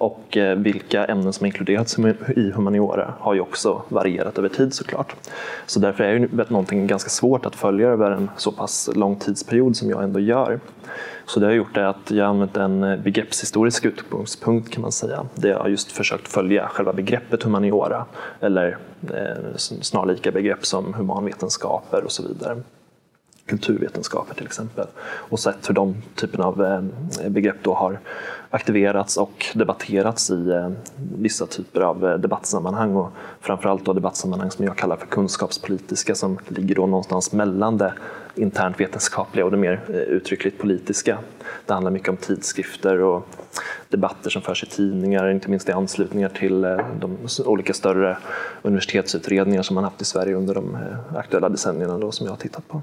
Och 0.00 0.36
eh, 0.36 0.58
vilka 0.58 1.04
ämnen 1.04 1.32
som 1.32 1.46
inkluderats 1.46 1.98
i 2.36 2.50
humaniora 2.50 3.14
har 3.18 3.34
ju 3.34 3.40
också 3.40 3.82
varierat 3.88 4.38
över 4.38 4.48
tid 4.48 4.74
såklart. 4.74 5.14
Så 5.66 5.80
därför 5.80 6.04
är 6.04 6.18
det 6.18 6.50
någonting 6.50 6.86
ganska 6.86 7.10
svårt 7.10 7.46
att 7.46 7.56
följa 7.56 7.88
över 7.88 8.10
en 8.10 8.30
så 8.36 8.52
pass 8.52 8.90
lång 8.94 9.16
tidsperiod 9.16 9.76
som 9.76 9.90
jag 9.90 10.02
ändå 10.02 10.20
gör. 10.20 10.60
Så 11.26 11.40
det 11.40 11.46
har 11.46 11.52
gjort 11.52 11.74
det 11.74 11.88
att 11.88 12.10
jag 12.10 12.26
använt 12.26 12.56
en 12.56 12.82
eh, 12.82 13.00
begreppshistorisk 13.00 13.84
utgångspunkt 13.84 14.70
kan 14.70 14.82
man 14.82 14.92
säga. 14.92 15.26
Där 15.34 15.48
jag 15.48 15.58
har 15.58 15.68
just 15.68 15.92
försökt 15.92 16.28
följa 16.28 16.68
själva 16.68 16.92
begreppet 16.92 17.42
humaniora 17.42 18.04
eller 18.40 18.78
eh, 19.14 19.56
snarlika 19.56 20.30
begrepp 20.30 20.66
som 20.66 20.94
humanvetenskaper 20.94 22.04
och 22.04 22.12
så 22.12 22.22
vidare. 22.28 22.56
kulturvetenskaper 23.46 24.34
till 24.34 24.46
exempel 24.46 24.86
och 25.02 25.40
sett 25.40 25.68
hur 25.68 25.74
de 25.74 26.02
typerna 26.14 26.44
av 26.44 26.64
eh, 26.64 27.30
begrepp 27.30 27.56
då 27.62 27.74
har 27.74 27.98
aktiverats 28.50 29.16
och 29.16 29.46
debatterats 29.54 30.30
i 30.30 30.50
eh, 30.50 30.70
vissa 31.16 31.46
typer 31.46 31.80
av 31.80 32.06
eh, 32.06 32.14
debattsammanhang 32.18 32.96
och 32.96 33.10
framförallt 33.40 33.84
då 33.84 33.92
debattsammanhang 33.92 34.50
som 34.50 34.64
jag 34.64 34.76
kallar 34.76 34.96
för 34.96 35.06
kunskapspolitiska 35.06 36.14
som 36.14 36.38
ligger 36.48 36.74
då 36.74 36.86
någonstans 36.86 37.32
mellan 37.32 37.78
det 37.78 37.92
internt 38.34 38.80
vetenskapliga 38.80 39.44
och 39.44 39.50
det 39.50 39.56
mer 39.56 39.80
eh, 39.88 39.94
uttryckligt 39.94 40.58
politiska. 40.58 41.18
Det 41.66 41.72
handlar 41.72 41.90
mycket 41.90 42.08
om 42.08 42.16
tidskrifter 42.16 43.00
och 43.00 43.26
debatter 43.88 44.30
som 44.30 44.42
förs 44.42 44.62
i 44.62 44.66
tidningar, 44.66 45.30
inte 45.30 45.50
minst 45.50 45.68
i 45.68 45.72
anslutningar 45.72 46.28
till 46.28 46.60
de 47.00 47.18
olika 47.44 47.72
större 47.72 48.16
universitetsutredningar 48.62 49.62
som 49.62 49.74
man 49.74 49.84
haft 49.84 50.02
i 50.02 50.04
Sverige 50.04 50.34
under 50.34 50.54
de 50.54 50.76
aktuella 51.16 51.48
decennierna 51.48 51.98
då, 51.98 52.12
som 52.12 52.26
jag 52.26 52.32
har 52.32 52.38
tittat 52.38 52.68
på. 52.68 52.82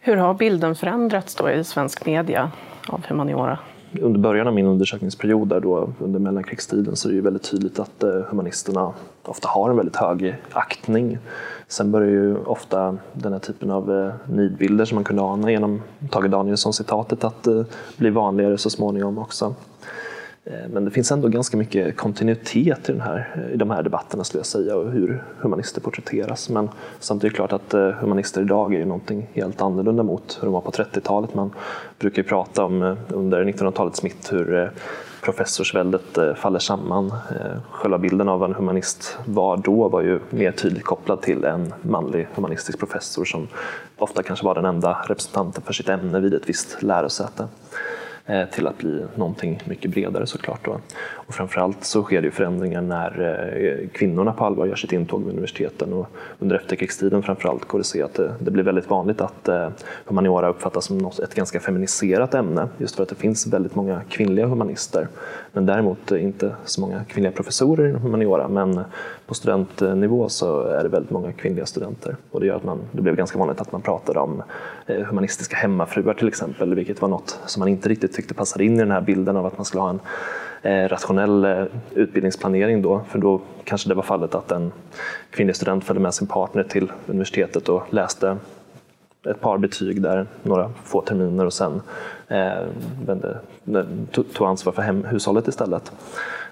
Hur 0.00 0.16
har 0.16 0.34
bilden 0.34 0.74
förändrats 0.74 1.34
då 1.34 1.50
i 1.50 1.64
svensk 1.64 2.06
media 2.06 2.50
av 2.88 3.06
humaniora? 3.06 3.58
Under 4.02 4.20
början 4.20 4.46
av 4.46 4.54
min 4.54 4.66
undersökningsperiod, 4.66 5.48
där 5.48 5.60
då, 5.60 5.92
under 5.98 6.20
mellankrigstiden, 6.20 6.96
så 6.96 7.08
är 7.08 7.10
det 7.10 7.16
ju 7.16 7.22
väldigt 7.22 7.50
tydligt 7.50 7.78
att 7.78 8.02
eh, 8.02 8.10
humanisterna 8.10 8.92
ofta 9.22 9.48
har 9.48 9.70
en 9.70 9.76
väldigt 9.76 9.96
hög 9.96 10.36
aktning. 10.52 11.18
Sen 11.68 11.92
börjar 11.92 12.10
ju 12.10 12.36
ofta 12.36 12.96
den 13.12 13.32
här 13.32 13.40
typen 13.40 13.70
av 13.70 13.92
eh, 13.92 14.12
nidbilder 14.34 14.84
som 14.84 14.94
man 14.94 15.04
kunde 15.04 15.22
ana 15.22 15.50
genom 15.50 15.82
Tage 16.10 16.28
Danielsson-citatet 16.30 17.24
att 17.24 17.46
eh, 17.46 17.62
bli 17.96 18.10
vanligare 18.10 18.58
så 18.58 18.70
småningom 18.70 19.18
också. 19.18 19.54
Eh, 20.50 20.68
men 20.70 20.84
det 20.84 20.90
finns 20.90 21.12
ändå 21.12 21.28
ganska 21.28 21.56
mycket 21.56 21.96
kontinuitet 21.96 22.88
i, 22.88 22.92
den 22.92 23.00
här, 23.00 23.34
eh, 23.34 23.54
i 23.54 23.56
de 23.56 23.70
här 23.70 23.82
debatterna 23.82 24.24
skulle 24.24 24.38
jag 24.38 24.46
säga 24.46 24.76
och 24.76 24.90
hur 24.90 25.22
humanister 25.38 25.80
porträtteras. 25.80 26.48
Men 26.48 26.68
samtidigt 27.00 27.32
är 27.32 27.42
det 27.42 27.48
klart 27.48 27.52
att 27.52 27.74
eh, 27.74 27.90
humanister 27.90 28.40
idag 28.40 28.74
är 28.74 28.78
ju 28.78 28.84
någonting 28.84 29.28
helt 29.32 29.62
annorlunda 29.62 30.02
mot 30.02 30.38
hur 30.40 30.46
de 30.46 30.52
var 30.52 30.60
på 30.60 30.70
30-talet. 30.70 31.34
Man 31.34 31.50
brukar 31.98 32.22
ju 32.22 32.28
prata 32.28 32.64
om 32.64 32.96
under 33.08 33.44
1900-talets 33.44 34.02
mitt 34.02 34.32
hur 34.32 34.72
professorsväldet 35.22 36.18
faller 36.36 36.58
samman. 36.58 37.12
Själva 37.70 37.98
bilden 37.98 38.28
av 38.28 38.40
vad 38.40 38.50
en 38.50 38.56
humanist 38.56 39.18
var 39.24 39.56
då 39.56 39.88
var 39.88 40.02
ju 40.02 40.20
mer 40.30 40.52
tydligt 40.52 40.84
kopplad 40.84 41.22
till 41.22 41.44
en 41.44 41.74
manlig 41.82 42.28
humanistisk 42.34 42.78
professor 42.78 43.24
som 43.24 43.48
ofta 43.96 44.22
kanske 44.22 44.44
var 44.44 44.54
den 44.54 44.64
enda 44.64 44.98
representanten 45.08 45.62
för 45.62 45.72
sitt 45.72 45.88
ämne 45.88 46.20
vid 46.20 46.34
ett 46.34 46.48
visst 46.48 46.82
lärosäte. 46.82 47.48
Eh, 48.28 48.48
till 48.48 48.66
att 48.66 48.78
bli 48.78 49.06
någonting 49.14 49.60
mycket 49.64 49.90
bredare 49.90 50.26
såklart. 50.26 50.64
Då. 50.64 50.80
Och 51.26 51.34
framförallt 51.34 51.84
så 51.84 52.02
sker 52.02 52.22
det 52.22 52.30
förändringar 52.30 52.80
när 52.80 53.20
eh, 53.82 53.88
kvinnorna 53.88 54.32
på 54.32 54.44
allvar 54.44 54.66
gör 54.66 54.76
sitt 54.76 54.92
intåg 54.92 55.20
vid 55.20 55.30
universiteten. 55.30 55.92
Och 55.92 56.06
under 56.38 56.56
efterkrigstiden 56.56 57.22
framförallt 57.22 57.64
går 57.64 57.78
det 57.78 57.80
att 57.80 57.86
se 57.86 58.02
att 58.02 58.20
det, 58.38 58.50
blir 58.50 58.64
väldigt 58.64 58.90
vanligt 58.90 59.20
att 59.20 59.48
eh, 59.48 59.68
humaniora 60.04 60.48
uppfattas 60.48 60.84
som 60.84 61.10
ett 61.22 61.34
ganska 61.34 61.60
feminiserat 61.60 62.34
ämne 62.34 62.68
just 62.78 62.96
för 62.96 63.02
att 63.02 63.08
det 63.08 63.14
finns 63.14 63.46
väldigt 63.46 63.74
många 63.74 64.00
kvinnliga 64.08 64.46
humanister. 64.46 65.08
Men 65.52 65.66
däremot 65.66 66.12
eh, 66.12 66.24
inte 66.24 66.54
så 66.64 66.80
många 66.80 67.04
kvinnliga 67.04 67.32
professorer 67.32 67.88
inom 67.88 68.02
humaniora. 68.02 68.48
Men 68.48 68.80
på 69.26 69.34
studentnivå 69.34 70.28
så 70.28 70.62
är 70.62 70.82
det 70.82 70.88
väldigt 70.88 71.10
många 71.10 71.32
kvinnliga 71.32 71.66
studenter. 71.66 72.16
Och 72.30 72.40
det 72.40 72.46
gör 72.46 72.56
att 72.56 72.64
man, 72.64 72.80
det 72.92 73.02
blev 73.02 73.16
ganska 73.16 73.38
vanligt 73.38 73.60
att 73.60 73.72
man 73.72 73.82
pratade 73.82 74.20
om 74.20 74.42
humanistiska 74.86 75.56
hemmafruar 75.56 76.14
till 76.14 76.28
exempel 76.28 76.74
vilket 76.74 77.02
var 77.02 77.08
något 77.08 77.40
som 77.46 77.60
man 77.60 77.68
inte 77.68 77.88
riktigt 77.88 78.12
tyckte 78.12 78.34
passade 78.34 78.64
in 78.64 78.74
i 78.74 78.78
den 78.78 78.90
här 78.90 79.00
bilden 79.00 79.36
av 79.36 79.46
att 79.46 79.58
man 79.58 79.64
skulle 79.64 79.82
ha 79.82 79.90
en 79.90 80.00
Eh, 80.66 80.88
rationell 80.88 81.44
eh, 81.44 81.64
utbildningsplanering 81.94 82.82
då, 82.82 83.00
för 83.08 83.18
då 83.18 83.40
kanske 83.64 83.88
det 83.88 83.94
var 83.94 84.02
fallet 84.02 84.34
att 84.34 84.52
en 84.52 84.72
kvinnlig 85.30 85.56
student 85.56 85.84
följde 85.84 86.02
med 86.02 86.14
sin 86.14 86.26
partner 86.26 86.62
till 86.62 86.92
universitetet 87.06 87.68
och 87.68 87.82
läste 87.90 88.36
ett 89.28 89.40
par 89.40 89.58
betyg 89.58 90.02
där, 90.02 90.26
några 90.42 90.70
få 90.84 91.00
terminer 91.00 91.46
och 91.46 91.52
sen 91.52 91.82
eh, 92.28 92.64
vände, 93.06 93.38
tog 94.12 94.46
ansvar 94.48 94.72
för 94.72 94.82
hem, 94.82 95.04
hushållet 95.04 95.48
istället. 95.48 95.92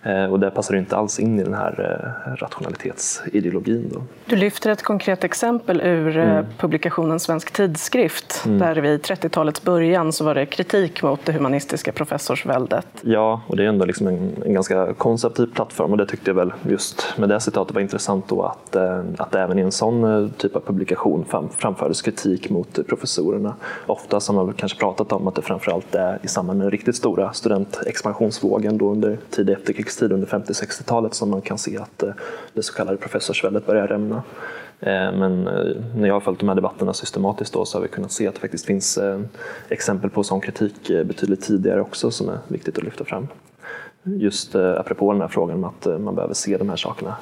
Eh, 0.04 0.24
och 0.24 0.40
det 0.40 0.50
passar 0.50 0.76
inte 0.76 0.96
alls 0.96 1.20
in 1.20 1.40
i 1.40 1.42
den 1.42 1.54
här 1.54 2.14
eh, 2.26 2.36
rationalitetsideologin. 2.36 3.90
Då. 3.94 4.02
Du 4.26 4.36
lyfter 4.36 4.70
ett 4.70 4.82
konkret 4.82 5.24
exempel 5.24 5.80
ur 5.80 6.16
eh, 6.16 6.30
mm. 6.30 6.44
publikationen 6.58 7.20
Svensk 7.20 7.50
tidskrift, 7.52 8.42
mm. 8.46 8.58
där 8.58 8.76
vid 8.76 9.00
30-talets 9.00 9.62
början 9.62 10.12
så 10.12 10.24
var 10.24 10.34
det 10.34 10.46
kritik 10.46 11.02
mot 11.02 11.20
det 11.24 11.32
humanistiska 11.32 11.92
professorsväldet. 11.92 12.86
Ja, 13.02 13.40
och 13.46 13.56
det 13.56 13.64
är 13.64 13.68
ändå 13.68 13.84
liksom 13.84 14.06
en, 14.06 14.42
en 14.44 14.54
ganska 14.54 14.94
konservativ 14.94 15.46
plattform 15.46 15.90
och 15.90 15.98
det 15.98 16.06
tyckte 16.06 16.30
jag 16.30 16.34
väl 16.34 16.52
just 16.62 17.14
med 17.16 17.28
det 17.28 17.40
citatet 17.40 17.74
var 17.74 17.80
intressant 17.80 18.28
då 18.28 18.42
att, 18.42 18.76
att 19.18 19.34
även 19.34 19.58
i 19.58 19.62
en 19.62 19.72
sån 19.72 20.30
typ 20.30 20.56
av 20.56 20.60
publikation 20.60 21.24
framfördes 21.58 22.02
kritik 22.02 22.50
mot 22.50 22.86
professorerna. 22.88 23.54
Ofta 23.86 24.16
har 24.16 24.32
man 24.32 24.52
kanske 24.52 24.78
pratat 24.78 25.12
om 25.12 25.28
att 25.28 25.34
det 25.34 25.42
framförallt 25.42 25.94
är 25.94 26.18
i 26.22 26.28
samband 26.28 26.58
med 26.58 26.64
den 26.64 26.70
riktigt 26.70 26.96
stora 26.96 27.32
studentexpansionsvågen 27.32 28.78
då 28.78 28.90
under 28.90 29.18
tidig 29.30 29.52
efterkrigstid 29.52 29.93
efterkrigstid 29.94 30.12
under 30.12 30.26
50-60-talet 30.26 31.14
som 31.14 31.30
man 31.30 31.42
kan 31.42 31.58
se 31.58 31.78
att 31.78 32.02
eh, 32.02 32.14
det 32.54 32.62
så 32.62 32.74
kallade 32.74 32.96
professorsväldet 32.96 33.66
börjar 33.66 33.88
rämna. 33.88 34.22
Eh, 34.80 35.12
men 35.12 35.46
eh, 35.46 35.76
när 35.96 36.06
jag 36.08 36.14
har 36.14 36.20
följt 36.20 36.40
de 36.40 36.48
här 36.48 36.56
debatterna 36.56 36.92
systematiskt 36.92 37.52
då 37.52 37.64
så 37.64 37.78
har 37.78 37.82
vi 37.82 37.88
kunnat 37.88 38.12
se 38.12 38.26
att 38.26 38.34
det 38.34 38.40
faktiskt 38.40 38.66
finns 38.66 38.98
exempel 39.68 40.10
på 40.10 40.24
sån 40.24 40.40
kritik 40.40 40.90
betydligt 41.04 41.42
tidigare 41.42 41.80
också 41.80 42.10
som 42.10 42.28
är 42.28 42.38
viktigt 42.48 42.78
att 42.78 42.84
lyfta 42.84 43.04
fram. 43.04 43.28
Just 44.04 44.54
apropå 44.54 45.12
den 45.12 45.20
här 45.20 45.28
frågan 45.28 45.56
om 45.56 45.64
att 45.64 46.00
man 46.00 46.14
behöver 46.14 46.34
se 46.34 46.56
de 46.56 46.68
här 46.68 46.76
sakerna 46.76 47.16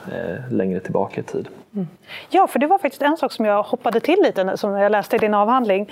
längre 0.50 0.80
tillbaka 0.80 1.20
i 1.20 1.24
tid. 1.24 1.48
Mm. 1.74 1.88
Ja, 2.30 2.46
för 2.46 2.58
det 2.58 2.66
var 2.66 2.78
faktiskt 2.78 3.02
en 3.02 3.16
sak 3.16 3.32
som 3.32 3.44
jag 3.44 3.62
hoppade 3.62 4.00
till 4.00 4.18
lite 4.22 4.56
som 4.56 4.72
jag 4.72 4.92
läste 4.92 5.16
i 5.16 5.18
din 5.18 5.34
avhandling. 5.34 5.90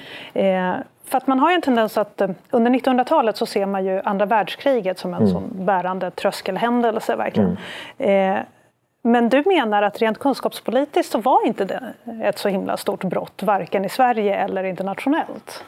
För 1.11 1.19
att 1.19 1.27
man 1.27 1.39
har 1.39 1.51
ju 1.51 1.55
en 1.55 1.63
tendens 1.63 1.99
att 1.99 2.21
eh, 2.21 2.31
under 2.51 2.71
1900-talet 2.71 3.37
så 3.37 3.47
ser 3.47 3.67
man 3.67 3.85
ju 3.85 4.01
andra 4.01 4.27
världskriget 4.27 4.99
som 4.99 5.15
en 5.15 5.23
mm. 5.23 5.33
sån 5.33 5.51
bärande 5.65 6.11
tröskelhändelse 6.11 7.17
verkligen. 7.17 7.57
Mm. 7.99 8.37
Eh, 8.37 8.43
men 9.03 9.29
du 9.29 9.43
menar 9.47 9.83
att 9.83 9.99
rent 9.99 10.19
kunskapspolitiskt 10.19 11.13
så 11.13 11.19
var 11.19 11.47
inte 11.47 11.65
det 11.65 11.93
ett 12.23 12.39
så 12.39 12.49
himla 12.49 12.77
stort 12.77 13.05
brott, 13.05 13.43
varken 13.43 13.85
i 13.85 13.89
Sverige 13.89 14.37
eller 14.37 14.65
internationellt? 14.65 15.65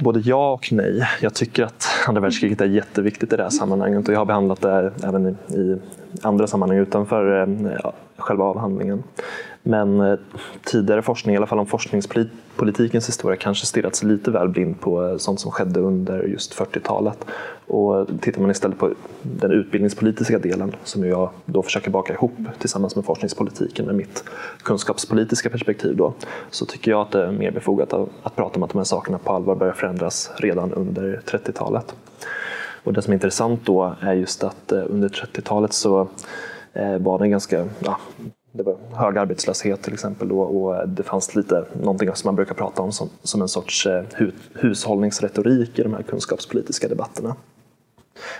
Både 0.00 0.20
ja 0.20 0.52
och 0.52 0.72
nej. 0.72 1.08
Jag 1.20 1.34
tycker 1.34 1.64
att 1.64 1.86
andra 2.06 2.20
världskriget 2.20 2.60
är 2.60 2.66
jätteviktigt 2.66 3.32
i 3.32 3.36
det 3.36 3.42
här 3.42 3.50
sammanhanget 3.50 4.08
och 4.08 4.14
jag 4.14 4.18
har 4.18 4.24
behandlat 4.24 4.60
det 4.60 4.92
även 5.04 5.26
i 5.48 5.76
andra 6.22 6.46
sammanhang 6.46 6.78
utanför 6.78 7.40
eh, 7.40 7.92
själva 8.16 8.44
avhandlingen. 8.44 9.02
Men 9.62 10.00
eh, 10.00 10.18
tidigare 10.64 11.02
forskning, 11.02 11.34
i 11.34 11.36
alla 11.36 11.46
fall 11.46 11.58
om 11.58 11.66
forskningspolitikens 11.66 13.08
historia, 13.08 13.36
kanske 13.36 13.66
stirrat 13.66 13.96
sig 13.96 14.08
lite 14.08 14.30
väl 14.30 14.48
blind 14.48 14.80
på 14.80 15.06
eh, 15.06 15.16
sånt 15.16 15.40
som 15.40 15.50
skedde 15.50 15.80
under 15.80 16.22
just 16.22 16.54
40-talet. 16.54 17.24
Och 17.66 18.00
eh, 18.00 18.06
tittar 18.20 18.40
man 18.40 18.50
istället 18.50 18.78
på 18.78 18.90
den 19.22 19.50
utbildningspolitiska 19.50 20.38
delen, 20.38 20.74
som 20.84 21.04
jag 21.04 21.30
då 21.44 21.62
försöker 21.62 21.90
baka 21.90 22.12
ihop 22.12 22.32
tillsammans 22.58 22.96
med 22.96 23.04
forskningspolitiken 23.04 23.86
med 23.86 23.94
mitt 23.94 24.24
kunskapspolitiska 24.62 25.50
perspektiv, 25.50 25.96
då, 25.96 26.14
så 26.50 26.66
tycker 26.66 26.90
jag 26.90 27.00
att 27.00 27.10
det 27.10 27.24
är 27.24 27.32
mer 27.32 27.50
befogat 27.50 27.92
att 27.92 28.36
prata 28.36 28.56
om 28.56 28.62
att 28.62 28.70
de 28.70 28.78
här 28.78 28.84
sakerna 28.84 29.18
på 29.18 29.32
allvar 29.32 29.54
börjar 29.54 29.72
förändras 29.72 30.30
redan 30.36 30.72
under 30.72 31.20
30-talet. 31.26 31.94
Och 32.84 32.92
det 32.92 33.02
som 33.02 33.12
är 33.12 33.14
intressant 33.14 33.60
då 33.64 33.94
är 34.00 34.12
just 34.12 34.44
att 34.44 34.72
under 34.72 35.08
30-talet 35.08 35.72
så 35.72 36.08
var 37.00 37.18
det 37.18 37.24
en 37.24 37.30
ganska 37.30 37.66
ja, 37.78 37.98
det 38.52 38.62
var 38.62 38.76
hög 38.92 39.18
arbetslöshet 39.18 39.82
till 39.82 39.92
exempel 39.92 40.28
då, 40.28 40.40
och 40.40 40.88
det 40.88 41.02
fanns 41.02 41.34
lite 41.34 41.64
någonting 41.82 42.14
som 42.14 42.28
man 42.28 42.36
brukar 42.36 42.54
prata 42.54 42.82
om 42.82 42.92
som, 42.92 43.10
som 43.22 43.42
en 43.42 43.48
sorts 43.48 43.86
eh, 43.86 44.04
hushållningsretorik 44.54 45.78
i 45.78 45.82
de 45.82 45.94
här 45.94 46.02
kunskapspolitiska 46.02 46.88
debatterna. 46.88 47.36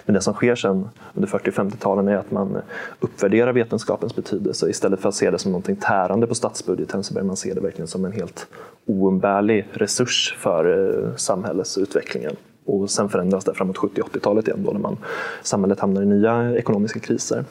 Men 0.04 0.14
det 0.14 0.20
som 0.20 0.34
sker 0.34 0.54
sen 0.54 0.88
under 1.14 1.28
40 1.28 1.50
50-talen 1.50 2.08
är 2.08 2.16
att 2.16 2.30
man 2.30 2.58
uppvärderar 3.00 3.52
vetenskapens 3.52 4.16
betydelse. 4.16 4.70
Istället 4.70 5.00
för 5.00 5.08
att 5.08 5.14
se 5.14 5.30
det 5.30 5.38
som 5.38 5.52
någonting 5.52 5.76
tärande 5.76 6.26
på 6.26 6.34
statsbudgeten 6.34 7.04
så 7.04 7.14
börjar 7.14 7.26
man 7.26 7.36
se 7.36 7.54
det 7.54 7.60
verkligen 7.60 7.88
som 7.88 8.04
en 8.04 8.12
helt 8.12 8.46
oumbärlig 8.86 9.68
resurs 9.72 10.36
för 10.38 10.64
eh, 11.08 11.16
samhällsutvecklingen 11.16 12.36
och 12.70 12.90
sen 12.90 13.08
förändras 13.08 13.44
det 13.44 13.54
framåt 13.54 13.76
70-80-talet 13.76 14.48
igen 14.48 14.62
då 14.64 14.72
när 14.72 14.80
man, 14.80 14.96
samhället 15.42 15.80
hamnar 15.80 16.02
i 16.02 16.06
nya 16.06 16.56
ekonomiska 16.56 17.00
kriser. 17.00 17.44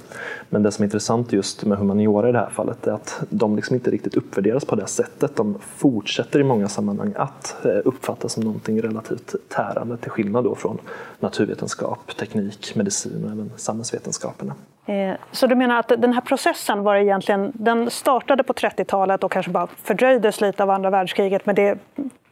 Men 0.49 0.63
det 0.63 0.71
som 0.71 0.84
är 0.84 0.86
intressant 0.86 1.34
just 1.34 1.65
med 1.65 1.77
humaniora 1.77 2.29
i 2.29 2.32
det 2.32 2.39
här 2.39 2.49
fallet 2.49 2.88
är 2.88 2.91
att 2.91 3.23
de 3.29 3.55
liksom 3.55 3.75
inte 3.75 3.91
riktigt 3.91 4.15
uppvärderas 4.15 4.65
på 4.65 4.75
det 4.75 4.88
sättet. 4.88 5.36
De 5.36 5.58
fortsätter 5.75 6.39
i 6.39 6.43
många 6.43 6.67
sammanhang 6.67 7.13
att 7.17 7.65
eh, 7.65 7.71
uppfattas 7.86 8.34
som 8.34 8.43
någonting 8.43 8.82
relativt 8.82 9.36
tärande 9.47 9.97
till 9.97 10.12
skillnad 10.12 10.43
då 10.43 10.55
från 10.55 10.77
naturvetenskap, 11.19 12.17
teknik, 12.17 12.75
medicin 12.75 13.23
och 13.25 13.32
även 13.32 13.51
samhällsvetenskaperna. 13.55 14.55
Eh, 14.86 15.15
så 15.32 15.47
du 15.47 15.55
menar 15.55 15.79
att 15.79 15.88
den 15.88 16.13
här 16.13 16.21
processen 16.21 16.84
var 16.84 16.95
egentligen, 16.95 17.51
den 17.55 17.89
startade 17.89 18.43
på 18.43 18.53
30-talet 18.53 19.23
och 19.23 19.32
kanske 19.32 19.51
bara 19.51 19.67
fördröjdes 19.67 20.41
lite 20.41 20.63
av 20.63 20.69
andra 20.69 20.89
världskriget 20.89 21.45
men 21.45 21.55
det, 21.55 21.77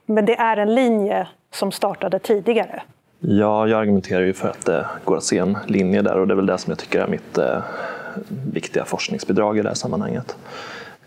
men 0.09 0.25
det 0.25 0.35
är 0.35 0.57
en 0.57 0.75
linje 0.75 1.27
som 1.51 1.71
startade 1.71 2.19
tidigare? 2.19 2.81
Ja, 3.19 3.67
jag 3.67 3.81
argumenterar 3.81 4.21
ju 4.21 4.33
för 4.33 4.49
att 4.49 4.65
det 4.65 4.85
går 5.05 5.17
att 5.17 5.23
se 5.23 5.37
en 5.37 5.57
linje 5.65 6.01
där 6.01 6.19
och 6.19 6.27
det 6.27 6.33
är 6.33 6.35
väl 6.35 6.45
det 6.45 6.57
som 6.57 6.71
jag 6.71 6.79
tycker 6.79 7.01
är 7.01 7.07
mitt 7.07 7.37
eh, 7.37 7.59
viktiga 8.53 8.85
forskningsbidrag 8.85 9.57
i 9.57 9.61
det 9.61 9.67
här 9.67 9.75
sammanhanget. 9.75 10.37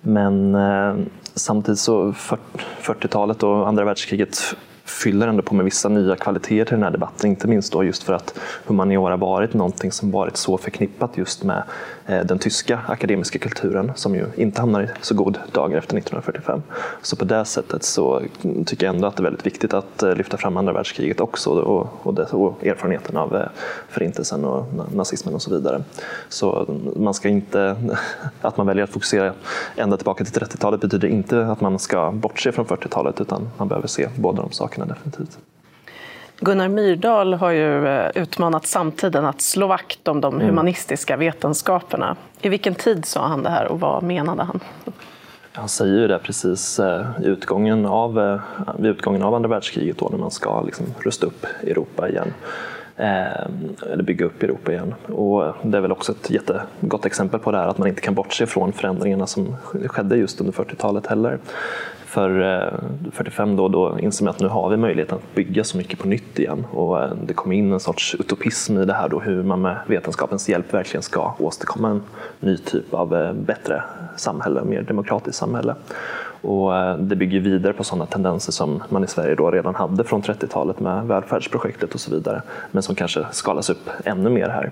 Men 0.01 0.55
eh, 0.55 0.95
samtidigt 1.35 1.81
så 1.81 2.13
40-talet 2.13 3.43
och 3.43 3.69
andra 3.69 3.85
världskriget 3.85 4.55
fyller 4.85 5.29
ändå 5.29 5.43
på 5.43 5.55
med 5.55 5.65
vissa 5.65 5.89
nya 5.89 6.17
kvaliteter 6.17 6.65
till 6.65 6.75
den 6.75 6.83
här 6.83 6.91
debatten. 6.91 7.31
Inte 7.31 7.49
minst 7.49 7.73
då 7.73 7.85
just 7.85 8.03
för 8.03 8.13
att 8.13 8.39
humaniora 8.67 9.17
varit 9.17 9.55
någonting 9.55 9.93
som 9.93 10.11
varit 10.11 10.37
så 10.37 10.59
förknippat 10.59 11.19
just 11.19 11.45
med 11.45 11.63
Eh, 12.11 12.25
den 12.25 12.39
tyska 12.39 12.81
akademiska 12.87 13.39
kulturen 13.39 13.93
som 13.95 14.15
ju 14.15 14.27
inte 14.37 14.61
hamnar 14.61 14.83
i 14.83 14.89
så 15.01 15.15
god 15.15 15.39
dagar 15.53 15.79
efter 15.79 15.97
1945. 15.97 16.63
Så 17.03 17.17
på 17.17 17.25
det 17.25 17.45
sättet 17.45 17.83
så 17.83 18.23
tycker 18.67 18.87
jag 18.87 18.95
ändå 18.95 19.09
att 19.09 19.17
det 19.17 19.21
är 19.21 19.25
väldigt 19.25 19.47
viktigt 19.47 19.75
att 19.75 20.03
eh, 20.03 20.15
lyfta 20.15 20.37
fram 20.37 20.57
andra 20.57 20.73
världskriget 20.73 21.21
också 21.21 21.51
och, 21.51 21.89
och, 22.03 22.15
det, 22.15 22.25
och 22.25 22.67
erfarenheten 22.67 23.17
av 23.17 23.37
eh, 23.37 23.47
förintelsen 23.89 24.45
och 24.45 24.67
nazismen 24.95 25.35
och 25.35 25.43
så 25.43 25.51
vidare. 25.51 25.83
Så 26.29 26.77
man 26.97 27.15
ska 27.15 27.29
inte, 27.29 27.77
att 28.41 28.57
man 28.57 28.67
väljer 28.67 28.85
att 28.85 28.91
fokusera 28.91 29.33
ända 29.77 29.97
tillbaka 29.97 30.25
till 30.25 30.43
30-talet 30.43 30.81
betyder 30.81 31.09
inte 31.09 31.47
att 31.47 31.61
man 31.61 31.79
ska 31.79 32.11
bortse 32.11 32.53
från 32.53 32.67
40-talet 32.67 33.21
utan 33.21 33.49
man 33.57 33.69
behöver 33.69 33.89
se 33.89 34.09
båda 34.17 34.43
de 34.43 34.53
sakerna 34.53 34.71
sakerna 34.81 34.87
definitivt. 34.87 35.39
Gunnar 36.43 36.69
Myrdal 36.69 37.35
har 37.35 37.51
ju 37.51 37.89
eh, 37.89 38.11
utmanat 38.15 38.67
samtiden 38.67 39.25
att 39.25 39.41
slå 39.41 39.67
vakt 39.67 40.09
om 40.09 40.21
de 40.21 40.35
mm. 40.35 40.47
humanistiska 40.47 41.17
vetenskaperna. 41.17 42.17
I 42.41 42.49
vilken 42.49 42.75
tid 42.75 43.05
sa 43.05 43.27
han 43.27 43.43
det 43.43 43.51
här 43.51 43.67
och 43.67 43.81
vad 43.81 44.03
menade 44.03 44.43
han? 44.43 44.61
Han 45.53 45.69
säger 45.69 45.95
ju 45.95 46.09
det 46.09 46.19
precis 46.19 46.79
eh, 46.79 47.07
i 47.23 47.27
utgången 47.27 47.87
av, 47.87 48.21
eh, 48.21 48.41
vid 48.79 48.91
utgången 48.91 49.23
av 49.23 49.35
andra 49.35 49.49
världskriget 49.49 49.99
då, 49.99 50.09
när 50.09 50.19
man 50.19 50.31
ska 50.31 50.63
liksom 50.63 50.87
rusta 50.99 51.27
upp 51.27 51.47
Europa 51.63 52.09
igen. 52.09 52.33
eller 53.93 54.03
bygga 54.03 54.27
upp 54.27 54.43
Europa 54.43 54.73
igen. 54.73 54.95
Och 55.07 55.55
det 55.63 55.77
är 55.77 55.83
väl 55.83 55.93
också 55.93 56.13
ett 56.13 56.31
jättegott 56.31 57.07
exempel 57.07 57.41
på 57.41 57.53
det 57.53 57.59
här 57.59 57.67
att 57.69 57.79
man 57.79 57.89
inte 57.89 58.01
kan 58.01 58.15
bortse 58.15 58.47
från 58.47 58.73
förändringarna 58.73 59.27
som 59.27 59.57
skedde 59.87 60.17
just 60.17 60.41
under 60.41 60.53
40-talet 60.53 61.07
heller 61.07 61.39
för 62.11 62.41
eh, 62.41 63.11
45 63.13 63.57
då, 63.57 63.69
då 63.69 63.99
inser 63.99 64.25
man 64.25 64.35
att 64.35 64.41
nu 64.41 64.49
har 64.49 64.71
vi 64.71 64.77
möjligheten 64.77 65.19
att 65.19 65.35
bygga 65.35 65.65
så 65.65 65.77
mycket 65.77 65.99
på 65.99 66.09
nytt 66.09 66.39
igen 66.39 66.67
och 66.73 67.03
eh, 67.03 67.11
det 67.27 67.35
kom 67.35 67.53
in 67.53 67.73
en 67.73 67.81
sorts 67.81 68.15
utopism 68.15 68.79
i 68.79 68.85
det 68.85 68.93
här 68.93 69.09
då 69.09 69.21
hur 69.21 69.43
man 69.43 69.61
med 69.61 69.77
vetenskapens 69.87 70.49
hjälp 70.49 70.75
verkligen 70.75 71.03
ska 71.03 71.35
åstadkomma 71.39 71.91
en 71.91 72.03
ny 72.41 72.57
typ 72.57 72.95
av 72.95 73.17
eh, 73.17 73.33
bättre 73.33 73.83
samhälle, 74.17 74.65
mer 74.65 74.83
demokratiskt 74.83 75.39
samhälle. 75.39 75.75
Och 76.43 76.77
eh, 76.77 76.97
det 76.97 77.17
bygger 77.17 77.41
vidare 77.41 77.73
på 77.73 77.85
sådana 77.85 78.07
tendenser 78.07 78.53
som 78.53 78.83
man 78.89 79.05
i 79.05 79.07
Sverige 79.07 79.35
då 79.35 79.51
redan 79.51 79.75
hade 79.75 80.05
från 80.05 80.23
30-talet 80.23 80.81
med 80.81 81.07
välfärdsprojektet 81.07 81.95
och 81.95 82.01
så 82.01 82.11
vidare, 82.11 82.43
men 82.71 82.83
som 82.83 82.95
kanske 82.95 83.27
skalas 83.31 83.71
upp 83.71 83.91
ännu 84.05 84.31
mer 84.31 84.49
här. 84.49 84.71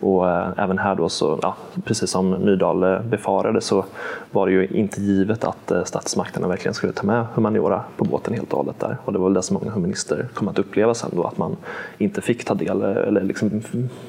Och 0.00 0.30
eh, 0.30 0.48
även 0.56 0.78
här 0.78 0.94
då, 0.94 1.08
så, 1.08 1.38
ja, 1.42 1.56
precis 1.84 2.10
som 2.10 2.30
Myrdal 2.30 2.82
eh, 2.82 3.00
befarade, 3.00 3.60
så 3.60 3.84
var 4.30 4.46
det 4.46 4.52
ju 4.52 4.66
inte 4.66 5.00
givet 5.00 5.44
att 5.44 5.72
statsmakterna 5.84 6.48
verkligen 6.48 6.74
skulle 6.74 6.92
ta 6.92 7.06
med 7.06 7.26
humaniora 7.34 7.82
på 7.96 8.04
båten 8.04 8.34
helt 8.34 8.52
och 8.52 8.58
hållet 8.58 8.80
där. 8.80 8.96
Och 9.04 9.12
det 9.12 9.18
var 9.18 9.26
väl 9.26 9.34
det 9.34 9.42
som 9.42 9.54
många 9.54 9.70
humanister 9.70 10.26
kom 10.34 10.48
att 10.48 10.58
uppleva 10.58 10.94
sen 10.94 11.10
då, 11.12 11.24
att 11.24 11.38
man 11.38 11.56
inte 11.98 12.20
fick 12.20 12.44
ta 12.44 12.54
del 12.54 12.82
eller 12.82 13.22
liksom 13.22 13.62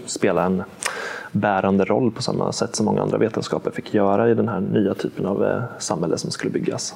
spela 0.06 0.44
en 0.44 0.64
bärande 1.32 1.86
roll 1.86 2.12
på 2.12 2.22
samma 2.22 2.52
sätt 2.52 2.76
som 2.76 2.86
många 2.86 3.02
andra 3.02 3.18
vetenskaper 3.18 3.72
fick 3.72 3.94
göra 3.94 4.30
i 4.30 4.34
den 4.34 4.48
här 4.48 4.60
nya 4.60 4.94
typen 4.94 5.26
av 5.26 5.46
eh, 5.46 5.64
samhälle 5.78 6.18
som 6.18 6.32
skulle 6.32 6.52
byggas. 6.52 6.96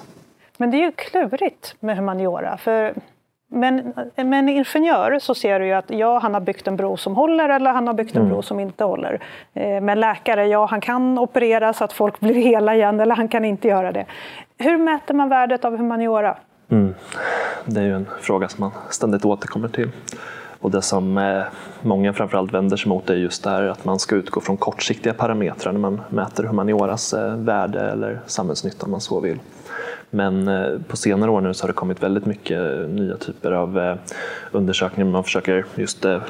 Men 0.57 0.71
det 0.71 0.77
är 0.77 0.85
ju 0.85 0.91
klurigt 0.91 1.75
med 1.79 1.97
humaniora. 1.97 2.57
För 2.57 2.93
men 3.53 3.93
med 4.15 4.39
en 4.39 4.49
ingenjör 4.49 5.19
så 5.19 5.35
ser 5.35 5.59
du 5.59 5.65
ju 5.65 5.73
att 5.73 5.89
ja, 5.89 6.19
han 6.19 6.33
har 6.33 6.41
byggt 6.41 6.67
en 6.67 6.75
bro 6.75 6.97
som 6.97 7.15
håller 7.15 7.49
eller 7.49 7.71
han 7.71 7.87
har 7.87 7.93
byggt 7.93 8.15
en 8.15 8.21
mm. 8.21 8.33
bro 8.33 8.41
som 8.41 8.59
inte 8.59 8.83
håller. 8.83 9.19
Eh, 9.53 9.81
med 9.81 9.97
läkare, 9.97 10.47
ja, 10.47 10.65
han 10.65 10.81
kan 10.81 11.19
operera 11.19 11.73
så 11.73 11.83
att 11.83 11.93
folk 11.93 12.19
blir 12.19 12.33
hela 12.33 12.75
igen 12.75 12.99
eller 12.99 13.15
han 13.15 13.27
kan 13.27 13.45
inte 13.45 13.67
göra 13.67 13.91
det. 13.91 14.05
Hur 14.57 14.77
mäter 14.77 15.13
man 15.13 15.29
värdet 15.29 15.65
av 15.65 15.77
humaniora? 15.77 16.37
Mm. 16.69 16.93
Det 17.65 17.79
är 17.79 17.85
ju 17.85 17.95
en 17.95 18.07
fråga 18.21 18.49
som 18.49 18.61
man 18.61 18.71
ständigt 18.89 19.25
återkommer 19.25 19.67
till. 19.67 19.89
Och 20.63 20.71
det 20.71 20.81
som 20.81 21.17
eh, 21.17 21.43
många 21.81 22.13
framförallt 22.13 22.53
vänder 22.53 22.77
sig 22.77 22.89
mot 22.89 23.09
är 23.09 23.15
just 23.15 23.43
det 23.43 23.49
här 23.49 23.63
att 23.63 23.85
man 23.85 23.99
ska 23.99 24.15
utgå 24.15 24.41
från 24.41 24.57
kortsiktiga 24.57 25.13
parametrar 25.13 25.73
när 25.73 25.79
man 25.79 26.01
mäter 26.09 26.43
humanioras 26.43 27.13
värde 27.37 27.91
eller 27.91 28.21
samhällsnytta 28.27 28.85
om 28.85 28.91
man 28.91 29.01
så 29.01 29.19
vill. 29.19 29.39
Men 30.15 30.47
eh, 30.47 30.79
på 30.87 30.97
senare 30.97 31.31
år 31.31 31.41
nu 31.41 31.53
så 31.53 31.63
har 31.63 31.67
det 31.67 31.73
kommit 31.73 32.03
väldigt 32.03 32.25
mycket 32.25 32.89
nya 32.89 33.17
typer 33.17 33.51
av 33.51 33.79
eh, 33.79 33.95
undersökningar. 34.51 35.11
Man 35.11 35.23
försöker 35.23 35.65
just 35.75 36.05
eh, 36.05 36.21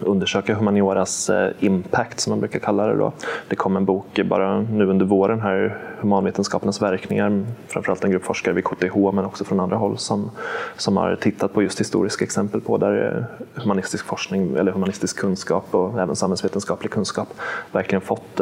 undersöka 0.00 0.54
humanioras 0.54 1.30
impact 1.60 2.20
som 2.20 2.30
man 2.30 2.40
brukar 2.40 2.58
kalla 2.58 2.86
det. 2.86 2.96
Då. 2.96 3.12
Det 3.48 3.56
kom 3.56 3.76
en 3.76 3.84
bok 3.84 4.20
bara 4.24 4.60
nu 4.60 4.86
under 4.86 5.06
våren 5.06 5.40
här, 5.40 5.78
Humanvetenskapernas 6.00 6.82
verkningar, 6.82 7.46
framförallt 7.66 8.04
en 8.04 8.10
grupp 8.10 8.24
forskare 8.24 8.54
vid 8.54 8.64
KTH 8.64 8.96
men 9.12 9.24
också 9.24 9.44
från 9.44 9.60
andra 9.60 9.76
håll 9.76 9.98
som, 9.98 10.30
som 10.76 10.96
har 10.96 11.16
tittat 11.16 11.54
på 11.54 11.62
just 11.62 11.80
historiska 11.80 12.24
exempel 12.24 12.60
på 12.60 12.78
där 12.78 13.26
humanistisk 13.54 14.04
forskning 14.06 14.56
eller 14.56 14.72
humanistisk 14.72 15.18
kunskap 15.18 15.74
och 15.74 16.00
även 16.00 16.16
samhällsvetenskaplig 16.16 16.90
kunskap 16.92 17.28
verkligen 17.72 18.00
fått 18.00 18.40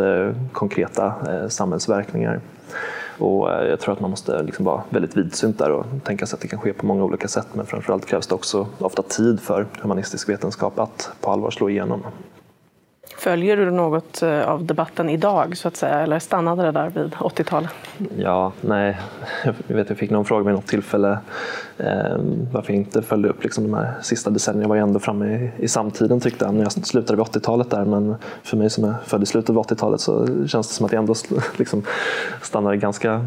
konkreta 0.53 1.15
samhällsverkningar. 1.49 2.41
Och 3.19 3.53
eh, 3.53 3.69
jag 3.69 3.81
tror 3.81 3.93
att 3.93 4.01
man 4.01 4.11
måste 4.11 4.43
liksom 4.43 4.65
vara 4.65 4.83
väldigt 4.91 5.17
vidsynt 5.17 5.59
där 5.59 5.71
och 5.71 5.87
tänka 6.05 6.27
sig 6.27 6.37
att 6.37 6.41
det 6.41 6.49
kan 6.49 6.59
ske 6.59 6.73
på 6.73 6.87
många 6.87 7.05
olika 7.05 7.29
sätt. 7.29 7.47
Men 7.53 7.67
framförallt 7.67 8.07
krävs 8.07 8.27
det 8.27 8.35
också 8.35 8.67
ofta 8.79 9.03
tid 9.03 9.41
för 9.41 9.67
humanistisk 9.81 10.29
vetenskap 10.29 10.79
att 10.79 11.11
på 11.21 11.31
allvar 11.31 11.51
slå 11.51 11.71
igenom. 11.71 12.03
Följer 13.19 13.57
du 13.57 13.71
något 13.71 14.23
eh, 14.23 14.49
av 14.49 14.65
debatten 14.65 15.09
idag, 15.09 15.57
så 15.57 15.69
att 15.69 15.77
säga, 15.77 16.01
eller 16.01 16.19
stannade 16.19 16.63
det 16.63 16.73
där 16.73 16.91
vid 16.91 17.13
80-talet? 17.13 17.71
Ja, 18.19 18.53
nej. 18.61 19.01
Jag, 19.67 19.77
vet, 19.77 19.89
jag 19.89 19.99
fick 19.99 20.11
någon 20.11 20.25
fråga 20.25 20.45
vid 20.45 20.55
något 20.55 20.67
tillfälle 20.67 21.19
Ehm, 21.79 22.49
varför 22.53 22.73
jag 22.73 22.81
inte 22.81 23.03
följde 23.03 23.29
upp 23.29 23.43
liksom, 23.43 23.65
de 23.65 23.75
här 23.75 23.95
sista 24.03 24.31
decennierna. 24.31 24.65
Jag 24.65 24.69
var 24.69 24.77
ju 24.77 24.83
ändå 24.83 24.99
framme 24.99 25.27
i, 25.27 25.65
i 25.65 25.69
samtiden 25.69 26.21
tyckte 26.21 26.45
jag, 26.45 26.55
när 26.55 26.63
jag 26.63 26.73
slutade 26.73 27.17
vid 27.17 27.27
80-talet 27.27 27.71
där. 27.71 27.85
Men 27.85 28.15
för 28.43 28.57
mig 28.57 28.71
som 28.71 28.85
är 28.85 28.95
född 29.05 29.23
i 29.23 29.27
slutet 29.27 29.51
av 29.51 29.67
80-talet 29.67 30.01
så 30.01 30.27
känns 30.47 30.69
det 30.69 30.75
som 30.75 30.87
att 30.87 30.93
jag 30.93 31.01
ändå 31.01 31.15
liksom, 31.57 31.83
stannade 32.43 32.77
ganska 32.77 33.27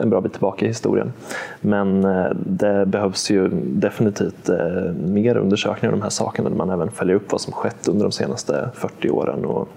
en 0.00 0.10
bra 0.10 0.20
bit 0.20 0.32
tillbaka 0.32 0.64
i 0.64 0.68
historien. 0.68 1.12
Men 1.60 2.04
eh, 2.04 2.30
det 2.46 2.86
behövs 2.86 3.30
ju 3.30 3.48
definitivt 3.64 4.48
eh, 4.48 4.92
mer 4.92 5.36
undersökningar 5.36 5.92
av 5.92 5.98
de 5.98 6.02
här 6.02 6.10
sakerna 6.10 6.48
där 6.48 6.56
man 6.56 6.70
även 6.70 6.90
följer 6.90 7.16
upp 7.16 7.32
vad 7.32 7.40
som 7.40 7.52
skett 7.52 7.88
under 7.88 8.02
de 8.04 8.12
senaste 8.12 8.70
40 8.74 9.10
åren. 9.10 9.44
Och 9.44 9.68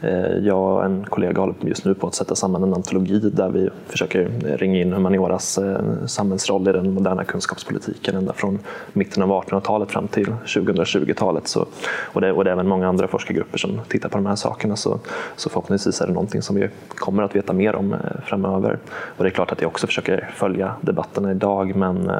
eh, 0.00 0.38
jag 0.38 0.76
och 0.76 0.84
en 0.84 1.04
kollega 1.04 1.40
håller 1.40 1.54
just 1.60 1.84
nu 1.84 1.94
på 1.94 2.06
att 2.06 2.14
sätta 2.14 2.34
samman 2.34 2.62
en 2.62 2.74
antologi 2.74 3.30
där 3.32 3.48
vi 3.48 3.68
försöker 3.86 4.28
ringa 4.56 4.80
in 4.80 4.92
humanioras 4.92 5.58
eh, 5.58 5.80
samhällsroll 6.06 6.68
i 6.68 6.72
den 6.72 6.94
moderna 6.94 7.24
kunskapspolitiken 7.68 8.16
ända 8.16 8.32
från 8.32 8.58
mitten 8.92 9.22
av 9.22 9.28
1800-talet 9.28 9.90
fram 9.90 10.08
till 10.08 10.26
2020-talet. 10.44 11.48
Så, 11.48 11.66
och, 12.12 12.20
det, 12.20 12.32
och 12.32 12.44
det 12.44 12.50
är 12.50 12.52
även 12.52 12.68
många 12.68 12.88
andra 12.88 13.08
forskargrupper 13.08 13.58
som 13.58 13.80
tittar 13.88 14.08
på 14.08 14.18
de 14.18 14.26
här 14.26 14.36
sakerna. 14.36 14.76
Så, 14.76 14.98
så 15.36 15.50
förhoppningsvis 15.50 16.00
är 16.00 16.06
det 16.06 16.12
någonting 16.12 16.42
som 16.42 16.56
vi 16.56 16.68
kommer 16.88 17.22
att 17.22 17.36
veta 17.36 17.52
mer 17.52 17.74
om 17.74 17.92
eh, 17.92 17.98
framöver. 18.24 18.78
Och 19.16 19.24
det 19.24 19.28
är 19.28 19.34
klart 19.34 19.52
att 19.52 19.60
jag 19.60 19.68
också 19.68 19.86
försöker 19.86 20.30
följa 20.34 20.74
debatterna 20.80 21.30
idag 21.30 21.76
men 21.76 22.10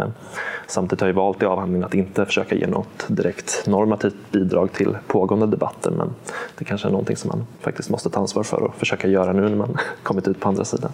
samtidigt 0.66 1.00
har 1.00 1.08
jag 1.08 1.14
valt 1.14 1.42
i 1.42 1.46
avhandlingen 1.46 1.84
att 1.84 1.94
inte 1.94 2.26
försöka 2.26 2.54
ge 2.54 2.66
något 2.66 3.04
direkt 3.06 3.66
normativt 3.66 4.14
bidrag 4.30 4.72
till 4.72 4.96
pågående 5.06 5.46
debatter 5.46 5.90
men 5.90 6.14
det 6.58 6.64
kanske 6.64 6.88
är 6.88 6.90
någonting 6.92 7.16
som 7.16 7.28
man 7.28 7.46
faktiskt 7.60 7.90
måste 7.90 8.10
ta 8.10 8.20
ansvar 8.20 8.42
för 8.42 8.62
och 8.62 8.74
försöka 8.74 9.08
göra 9.08 9.32
nu 9.32 9.40
när 9.40 9.56
man 9.56 9.76
kommit 10.02 10.28
ut 10.28 10.40
på 10.40 10.48
andra 10.48 10.64
sidan. 10.64 10.90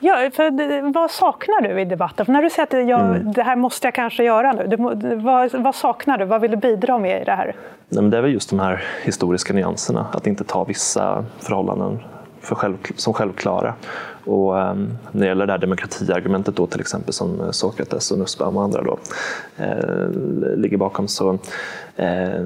Ja, 0.00 0.30
för 0.34 0.92
vad 0.92 1.10
saknar 1.10 1.68
du 1.68 1.80
i 1.80 1.84
debatten? 1.84 2.26
För 2.26 2.32
när 2.32 2.42
du 2.42 2.50
säger 2.50 2.82
att 2.82 2.88
jag, 2.88 3.00
mm. 3.00 3.32
det 3.32 3.42
här 3.42 3.56
måste 3.56 3.73
Måste 3.74 3.86
jag 3.86 3.94
kanske 3.94 4.24
göra 4.24 4.52
nu, 4.52 4.66
du, 4.66 5.14
vad, 5.16 5.54
vad, 5.54 5.74
saknar 5.74 6.18
du? 6.18 6.24
Vad 6.24 6.40
vill 6.40 6.50
du 6.50 6.56
bidra 6.56 6.98
med 6.98 7.22
i 7.22 7.24
det 7.24 7.32
här? 7.32 7.56
Nej, 7.88 8.02
men 8.02 8.10
det 8.10 8.18
är 8.18 8.22
väl 8.22 8.32
just 8.32 8.50
de 8.50 8.60
här 8.60 8.84
historiska 9.02 9.52
nyanserna, 9.52 10.06
att 10.12 10.26
inte 10.26 10.44
ta 10.44 10.64
vissa 10.64 11.24
förhållanden 11.38 11.98
för 12.40 12.54
själv, 12.54 12.76
som 12.96 13.12
självklara. 13.12 13.74
Och 14.26 14.54
um, 14.54 14.98
när 15.12 15.20
det 15.20 15.26
gäller 15.26 15.46
det 15.46 15.52
här 15.52 15.58
demokratiargumentet 15.58 16.56
då 16.56 16.66
till 16.66 16.80
exempel 16.80 17.12
som 17.12 17.40
eh, 17.40 17.50
Sokrates 17.50 18.10
och 18.10 18.18
Nussbaum 18.18 18.56
och 18.56 18.62
andra 18.62 18.82
då, 18.82 18.98
eh, 19.56 20.08
ligger 20.56 20.76
bakom 20.76 21.08
så 21.08 21.38
eh, 21.96 22.40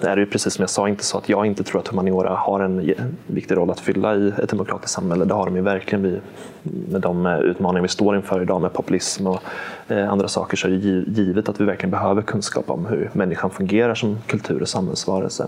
är 0.00 0.16
det 0.16 0.20
ju 0.20 0.26
precis 0.26 0.54
som 0.54 0.62
jag 0.62 0.70
sa 0.70 0.88
inte 0.88 1.04
så 1.04 1.18
att 1.18 1.28
jag 1.28 1.46
inte 1.46 1.64
tror 1.64 1.80
att 1.80 1.88
humaniora 1.88 2.34
har 2.34 2.60
en 2.60 2.94
viktig 3.26 3.56
roll 3.56 3.70
att 3.70 3.80
fylla 3.80 4.14
i 4.16 4.32
ett 4.42 4.48
demokratiskt 4.48 4.94
samhälle. 4.94 5.24
Det 5.24 5.34
har 5.34 5.46
de 5.46 5.56
ju 5.56 5.62
verkligen 5.62 6.02
vi, 6.02 6.20
med 6.62 7.00
de 7.00 7.26
eh, 7.26 7.38
utmaningar 7.38 7.82
vi 7.82 7.88
står 7.88 8.16
inför 8.16 8.42
idag 8.42 8.60
med 8.60 8.72
populism 8.72 9.26
och 9.26 9.40
eh, 9.88 10.12
andra 10.12 10.28
saker 10.28 10.56
så 10.56 10.66
är 10.66 10.70
det 10.70 11.20
givet 11.20 11.48
att 11.48 11.60
vi 11.60 11.64
verkligen 11.64 11.90
behöver 11.90 12.22
kunskap 12.22 12.70
om 12.70 12.86
hur 12.86 13.10
människan 13.12 13.50
fungerar 13.50 13.94
som 13.94 14.18
kultur 14.26 14.62
och 14.62 14.68
samhällsvarelse. 14.68 15.46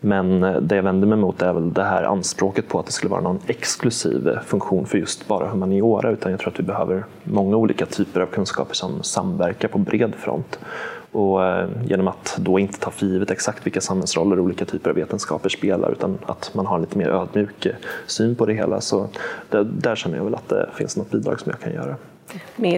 Men 0.00 0.42
eh, 0.42 0.56
det 0.56 0.76
jag 0.76 0.82
vänder 0.82 1.08
mig 1.08 1.18
mot 1.18 1.42
är 1.42 1.52
väl 1.52 1.72
det 1.72 1.84
här 1.84 2.02
anspråket 2.02 2.68
på 2.68 2.78
att 2.78 2.86
det 2.86 2.92
skulle 2.92 3.10
vara 3.10 3.20
någon 3.20 3.38
exklusiv 3.46 4.28
eh, 4.28 4.40
funktion 4.40 4.86
för 4.86 4.98
just 4.98 5.28
bara 5.28 5.48
humaniora, 5.48 6.10
utan 6.10 6.30
jag 6.30 6.40
tror 6.40 6.52
att 6.52 6.60
vi 6.60 6.64
behöver 6.64 7.04
många 7.24 7.56
olika 7.56 7.86
typer 7.86 8.20
av 8.20 8.26
kunskaper 8.26 8.74
som 8.74 9.02
samverkar 9.02 9.68
på 9.68 9.78
bred 9.78 10.14
front. 10.14 10.58
Och 11.12 11.44
eh, 11.44 11.68
genom 11.84 12.08
att 12.08 12.36
då 12.40 12.58
inte 12.58 12.80
ta 12.80 12.90
för 12.90 13.06
givet 13.06 13.30
exakt 13.30 13.66
vilka 13.66 13.80
samhällsroller 13.80 14.40
olika 14.40 14.64
typer 14.64 14.90
av 14.90 14.96
vetenskaper 14.96 15.48
spelar 15.48 15.92
utan 15.92 16.18
att 16.26 16.50
man 16.54 16.66
har 16.66 16.76
en 16.76 16.82
lite 16.82 16.98
mer 16.98 17.08
ödmjuk 17.08 17.66
syn 18.06 18.36
på 18.36 18.46
det 18.46 18.54
hela 18.54 18.80
så 18.80 19.08
där, 19.50 19.64
där 19.64 19.96
känner 19.96 20.16
jag 20.16 20.24
väl 20.24 20.34
att 20.34 20.48
det 20.48 20.68
finns 20.74 20.96
något 20.96 21.10
bidrag 21.10 21.40
som 21.40 21.50
jag 21.50 21.60
kan 21.60 21.72
göra. 21.72 21.96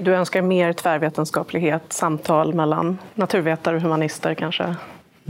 Du 0.03 0.15
önskar 0.15 0.43
mer 0.43 0.73
tvärvetenskaplighet, 0.73 1.93
samtal 1.93 2.55
mellan 2.55 2.99
naturvetare 3.15 3.77
och 3.77 3.83
humanister 3.83 4.35
kanske? 4.35 4.75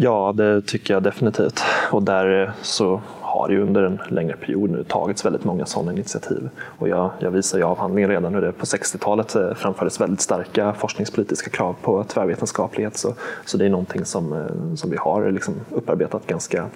Ja, 0.01 0.33
det 0.37 0.63
tycker 0.63 0.95
jag 0.95 1.03
definitivt. 1.03 1.61
Och 1.91 2.03
där 2.03 2.53
så 2.63 3.01
har 3.21 3.49
ju 3.49 3.63
under 3.63 3.83
en 3.83 3.99
längre 4.09 4.37
period 4.37 4.71
nu 4.71 4.85
tagits 4.85 5.25
väldigt 5.25 5.45
många 5.45 5.67
sådana 5.67 5.93
initiativ. 5.93 6.49
Och 6.61 6.89
jag, 6.89 7.11
jag 7.19 7.31
visar 7.31 7.59
i 7.59 7.63
avhandlingen 7.63 8.11
redan 8.11 8.35
hur 8.35 8.41
det 8.41 8.53
på 8.53 8.65
60-talet 8.65 9.35
eh, 9.35 9.55
framfördes 9.55 10.01
väldigt 10.01 10.21
starka 10.21 10.73
forskningspolitiska 10.73 11.51
krav 11.51 11.77
på 11.83 12.05
tvärvetenskaplighet. 12.05 12.97
Så, 12.97 13.15
så 13.45 13.57
det 13.57 13.65
är 13.65 13.71
någonting 13.71 14.05
som, 14.05 14.33
eh, 14.33 14.75
som 14.75 14.91
vi 14.91 14.97
har 14.97 15.31
liksom 15.31 15.55
upparbetat 15.71 16.27
ganska 16.27 16.67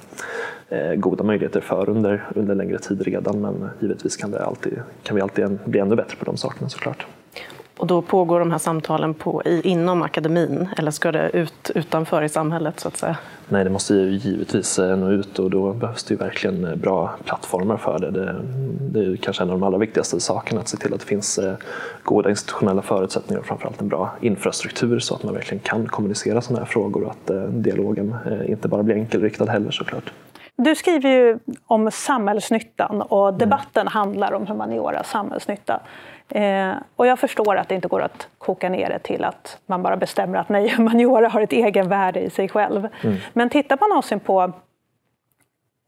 eh, 0.69 0.95
goda 0.95 1.25
möjligheter 1.25 1.61
för 1.61 1.89
under, 1.89 2.29
under 2.35 2.55
längre 2.55 2.79
tid 2.79 3.03
redan. 3.03 3.41
Men 3.41 3.71
givetvis 3.81 4.17
kan, 4.17 4.31
det 4.31 4.45
alltid, 4.45 4.83
kan 5.03 5.17
vi 5.17 5.23
alltid 5.23 5.59
bli 5.65 5.81
ännu 5.81 5.97
bättre 5.97 6.17
på 6.17 6.25
de 6.25 6.37
sakerna 6.37 6.69
såklart. 6.69 7.07
Och 7.77 7.87
då 7.87 8.03
pågår 8.03 8.39
de 8.39 8.51
här 8.51 8.59
samtalen 8.59 9.15
på, 9.15 9.43
i, 9.45 9.61
inom 9.69 10.03
akademin 10.03 10.69
eller 10.77 10.91
ska 10.91 11.13
det 11.13 11.31
ut 11.31 11.71
utanför 11.75 12.23
i 12.23 12.29
samhället 12.29 12.81
så 12.81 12.89
att 12.89 12.97
säga? 12.97 13.17
Nej, 13.49 13.65
det 13.65 13.71
måste 13.71 13.95
ju 13.95 14.11
givetvis 14.11 14.79
eh, 14.79 14.97
nå 14.97 15.11
ut 15.11 15.39
och 15.39 15.51
då 15.51 15.73
behövs 15.73 16.05
det 16.05 16.15
ju 16.15 16.19
verkligen 16.19 16.65
eh, 16.65 16.75
bra 16.75 17.15
plattformar 17.25 17.77
för 17.77 17.99
det. 17.99 18.11
Det, 18.11 18.37
det 18.81 19.13
är 19.13 19.17
kanske 19.17 19.43
en 19.43 19.51
av 19.51 19.61
de 19.61 19.67
allra 19.67 19.79
viktigaste 19.79 20.21
sakerna, 20.21 20.61
att 20.61 20.69
se 20.69 20.77
till 20.77 20.95
att 20.95 21.01
det 21.01 21.07
finns 21.07 21.39
eh, 21.39 21.55
goda 22.03 22.31
institutionella 22.31 22.83
förutsättningar 22.83 23.41
och 23.41 23.47
framförallt 23.47 23.81
en 23.81 23.89
bra 23.89 24.11
infrastruktur 24.21 24.99
så 24.99 25.15
att 25.15 25.23
man 25.23 25.35
verkligen 25.35 25.61
kan 25.61 25.87
kommunicera 25.87 26.41
sådana 26.41 26.65
här 26.65 26.73
frågor 26.73 27.05
och 27.05 27.11
att 27.11 27.31
dialogen 27.49 28.17
inte 28.47 28.69
bara 28.69 28.83
blir 28.83 28.97
enkelriktad 28.97 29.51
heller 29.51 29.71
såklart. 29.71 30.13
Du 30.57 30.75
skriver 30.75 31.11
ju 31.11 31.39
om 31.67 31.91
samhällsnyttan 31.91 33.03
och 33.03 33.35
debatten 33.35 33.81
mm. 33.81 33.93
handlar 33.93 34.33
om 34.33 34.47
humaniora, 34.47 35.05
samhällsnytta. 35.05 35.81
Eh, 36.35 36.73
och 36.97 37.07
jag 37.07 37.19
förstår 37.19 37.57
att 37.57 37.69
det 37.69 37.75
inte 37.75 37.89
går 37.89 38.03
att 38.03 38.29
koka 38.39 38.69
ner 38.69 38.89
det 38.89 38.99
till 38.99 39.25
att 39.25 39.59
man 39.67 39.83
bara 39.83 39.97
bestämmer 39.97 40.39
att 40.39 40.49
nej, 40.49 40.69
humaniora 40.77 41.29
har 41.29 41.41
ett 41.41 41.53
egenvärde 41.53 42.21
i 42.21 42.31
sig 42.31 42.49
själv. 42.49 42.89
Mm. 43.03 43.17
Men 43.33 43.51
tittar 43.51 43.79
man 43.81 43.89
någonsin 43.89 44.21
på 44.21 44.53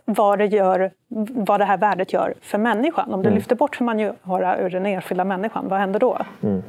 vad 0.04 0.38
det, 0.38 0.46
gör, 0.46 0.90
vad 1.28 1.60
det 1.60 1.64
här 1.64 1.76
värdet 1.76 2.12
gör 2.12 2.34
för 2.40 2.58
människan. 2.58 3.14
Om 3.14 3.22
du 3.22 3.28
mm. 3.28 3.36
lyfter 3.36 3.56
bort 3.56 3.78
humaniora 3.78 4.58
ur 4.58 4.70
den 4.70 4.86
enskilda 4.86 5.24
människan, 5.24 5.68
vad 5.68 5.80
händer 5.80 6.00
då? 6.00 6.18
Mm. 6.42 6.62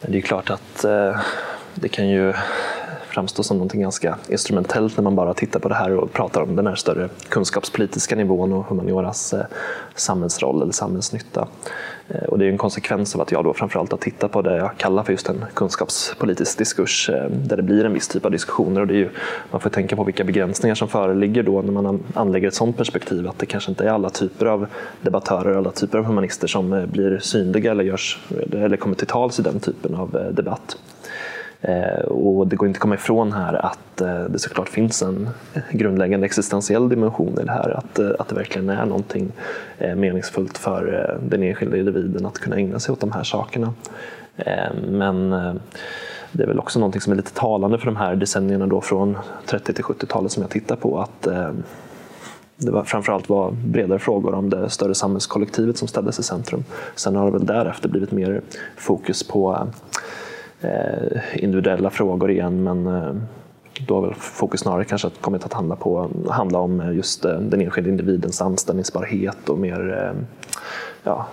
Det 0.00 0.18
är 0.18 0.22
klart 0.22 0.50
att 0.50 0.84
eh, 0.84 1.20
det 1.74 1.88
kan 1.88 2.08
ju 2.08 2.32
framstå 3.16 3.42
som 3.42 3.58
något 3.58 3.72
ganska 3.72 4.18
instrumentellt 4.28 4.96
när 4.96 5.04
man 5.04 5.16
bara 5.16 5.34
tittar 5.34 5.60
på 5.60 5.68
det 5.68 5.74
här 5.74 5.96
och 5.96 6.12
pratar 6.12 6.40
om 6.40 6.56
den 6.56 6.66
här 6.66 6.74
större 6.74 7.08
kunskapspolitiska 7.28 8.16
nivån 8.16 8.52
och 8.52 8.64
humanioras 8.64 9.32
eh, 9.32 9.44
samhällsroll 9.94 10.62
eller 10.62 10.72
samhällsnytta. 10.72 11.48
Eh, 12.08 12.24
och 12.24 12.38
det 12.38 12.44
är 12.44 12.48
en 12.48 12.58
konsekvens 12.58 13.14
av 13.14 13.20
att 13.20 13.32
jag 13.32 13.44
då 13.44 13.54
framförallt 13.54 13.90
har 13.90 13.98
tittat 13.98 14.32
på 14.32 14.42
det 14.42 14.56
jag 14.56 14.76
kallar 14.76 15.02
för 15.02 15.12
just 15.12 15.28
en 15.28 15.44
kunskapspolitisk 15.54 16.58
diskurs 16.58 17.10
eh, 17.10 17.30
där 17.30 17.56
det 17.56 17.62
blir 17.62 17.84
en 17.84 17.92
viss 17.92 18.08
typ 18.08 18.24
av 18.24 18.30
diskussioner. 18.30 18.80
Och 18.80 18.86
det 18.86 18.94
är 18.94 18.98
ju, 18.98 19.10
man 19.50 19.60
får 19.60 19.70
tänka 19.70 19.96
på 19.96 20.04
vilka 20.04 20.24
begränsningar 20.24 20.74
som 20.74 20.88
föreligger 20.88 21.42
då 21.42 21.62
när 21.62 21.72
man 21.72 22.02
anlägger 22.14 22.48
ett 22.48 22.54
sådant 22.54 22.76
perspektiv. 22.76 23.28
Att 23.28 23.38
det 23.38 23.46
kanske 23.46 23.70
inte 23.70 23.84
är 23.84 23.90
alla 23.90 24.10
typer 24.10 24.46
av 24.46 24.66
debattörer, 25.02 25.56
alla 25.56 25.70
typer 25.70 25.98
av 25.98 26.04
humanister 26.04 26.46
som 26.46 26.86
blir 26.92 27.18
synliga 27.18 27.70
eller, 27.70 27.84
görs, 27.84 28.18
eller 28.52 28.76
kommer 28.76 28.96
till 28.96 29.06
tals 29.06 29.38
i 29.38 29.42
den 29.42 29.60
typen 29.60 29.94
av 29.94 30.32
debatt. 30.32 30.76
Eh, 31.60 32.04
och 32.04 32.46
det 32.46 32.56
går 32.56 32.68
inte 32.68 32.76
att 32.76 32.82
komma 32.82 32.94
ifrån 32.94 33.32
här 33.32 33.66
att 33.66 34.00
eh, 34.00 34.24
det 34.24 34.38
såklart 34.38 34.68
finns 34.68 35.02
en 35.02 35.28
grundläggande 35.70 36.26
existentiell 36.26 36.88
dimension 36.88 37.38
i 37.40 37.44
det 37.44 37.52
här. 37.52 37.70
Att, 37.70 37.98
eh, 37.98 38.10
att 38.18 38.28
det 38.28 38.34
verkligen 38.34 38.68
är 38.68 38.86
någonting 38.86 39.32
meningsfullt 39.78 40.58
för 40.58 41.16
den 41.22 41.42
enskilda 41.42 41.76
individen 41.76 42.26
att 42.26 42.38
kunna 42.38 42.56
ägna 42.56 42.78
sig 42.78 42.92
åt 42.92 43.00
de 43.00 43.12
här 43.12 43.22
sakerna. 43.22 43.72
Men 44.88 45.30
det 46.32 46.42
är 46.42 46.46
väl 46.46 46.58
också 46.58 46.78
någonting 46.78 47.00
som 47.00 47.12
är 47.12 47.16
lite 47.16 47.34
talande 47.34 47.78
för 47.78 47.86
de 47.86 47.96
här 47.96 48.16
decennierna 48.16 48.66
då 48.66 48.80
från 48.80 49.18
30 49.46 49.72
till 49.72 49.84
70-talet 49.84 50.32
som 50.32 50.42
jag 50.42 50.50
tittar 50.50 50.76
på. 50.76 51.00
att 51.00 51.28
det 52.56 52.70
var 52.70 52.84
framförallt 52.84 53.28
var 53.28 53.50
bredare 53.50 53.98
frågor 53.98 54.34
om 54.34 54.50
det 54.50 54.70
större 54.70 54.94
samhällskollektivet 54.94 55.78
som 55.78 55.88
ställdes 55.88 56.18
i 56.18 56.22
centrum. 56.22 56.64
Sen 56.94 57.16
har 57.16 57.26
det 57.26 57.32
väl 57.32 57.46
därefter 57.46 57.88
blivit 57.88 58.12
mer 58.12 58.40
fokus 58.76 59.22
på 59.22 59.68
individuella 61.34 61.90
frågor 61.90 62.30
igen 62.30 62.62
men 62.62 62.86
eh, 62.86 63.14
då 63.86 63.94
har 63.94 64.02
väl 64.02 64.14
fokus 64.14 64.60
snarare 64.60 64.84
kanske 64.84 65.10
kommit 65.20 65.44
att 65.44 65.52
handla, 65.52 65.76
på, 65.76 66.10
handla 66.30 66.58
om 66.58 66.80
eh, 66.80 66.92
just 66.92 67.22
den 67.22 67.60
enskilda 67.60 67.90
individens 67.90 68.42
anställningsbarhet 68.42 69.48
och 69.48 69.58
mer 69.58 70.12
ja, 71.02 71.26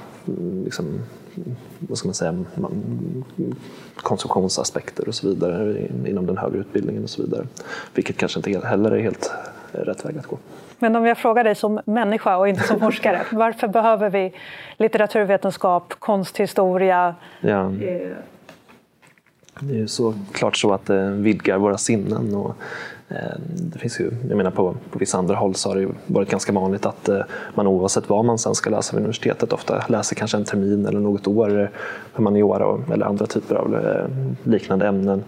liksom, 0.65 1.01
vad 1.79 1.97
ska 1.97 2.07
man 2.07 2.13
säga, 2.13 2.43
konsumtionsaspekter 3.95 5.07
och 5.07 5.15
så 5.15 5.27
vidare 5.27 5.87
inom 6.05 6.25
den 6.25 6.37
högre 6.37 6.57
utbildningen 6.57 7.03
och 7.03 7.09
så 7.09 7.21
vidare. 7.21 7.47
Vilket 7.93 8.17
kanske 8.17 8.39
inte 8.39 8.67
heller 8.67 8.91
är 8.91 8.99
helt 8.99 9.31
rätt 9.71 10.05
väg 10.05 10.17
att 10.17 10.27
gå. 10.27 10.37
Men 10.79 10.95
om 10.95 11.05
jag 11.05 11.17
frågar 11.17 11.43
dig 11.43 11.55
som 11.55 11.81
människa 11.85 12.37
och 12.37 12.47
inte 12.47 12.63
som 12.63 12.79
forskare, 12.87 13.21
varför 13.31 13.67
behöver 13.67 14.09
vi 14.09 14.33
litteraturvetenskap, 14.77 15.93
konsthistoria? 15.99 17.15
Ja. 17.41 17.71
Det 19.59 19.73
är 19.73 19.77
ju 19.77 19.87
såklart 19.87 20.57
så 20.57 20.73
att 20.73 20.85
det 20.85 21.11
vidgar 21.11 21.57
våra 21.57 21.77
sinnen. 21.77 22.35
Och, 22.35 22.55
eh, 23.09 23.37
det 23.47 23.79
finns 23.79 23.99
ju, 23.99 24.11
jag 24.29 24.37
menar 24.37 24.51
på, 24.51 24.75
på 24.91 24.99
vissa 24.99 25.17
andra 25.17 25.35
håll 25.35 25.55
så 25.55 25.69
har 25.69 25.75
det 25.75 25.87
varit 26.07 26.29
ganska 26.29 26.51
vanligt 26.51 26.85
att 26.85 27.09
eh, 27.09 27.21
man 27.55 27.67
oavsett 27.67 28.09
vad 28.09 28.25
man 28.25 28.39
sen 28.39 28.55
ska 28.55 28.69
läsa 28.69 28.95
vid 28.95 28.99
universitetet 28.99 29.53
ofta 29.53 29.83
läser 29.87 30.15
kanske 30.15 30.37
en 30.37 30.45
termin 30.45 30.85
eller 30.85 30.99
något 30.99 31.27
år 31.27 31.71
humaniora 32.13 32.83
eller 32.93 33.05
andra 33.05 33.25
typer 33.25 33.55
av 33.55 33.77
liknande 34.43 34.87
ämnen 34.87 35.23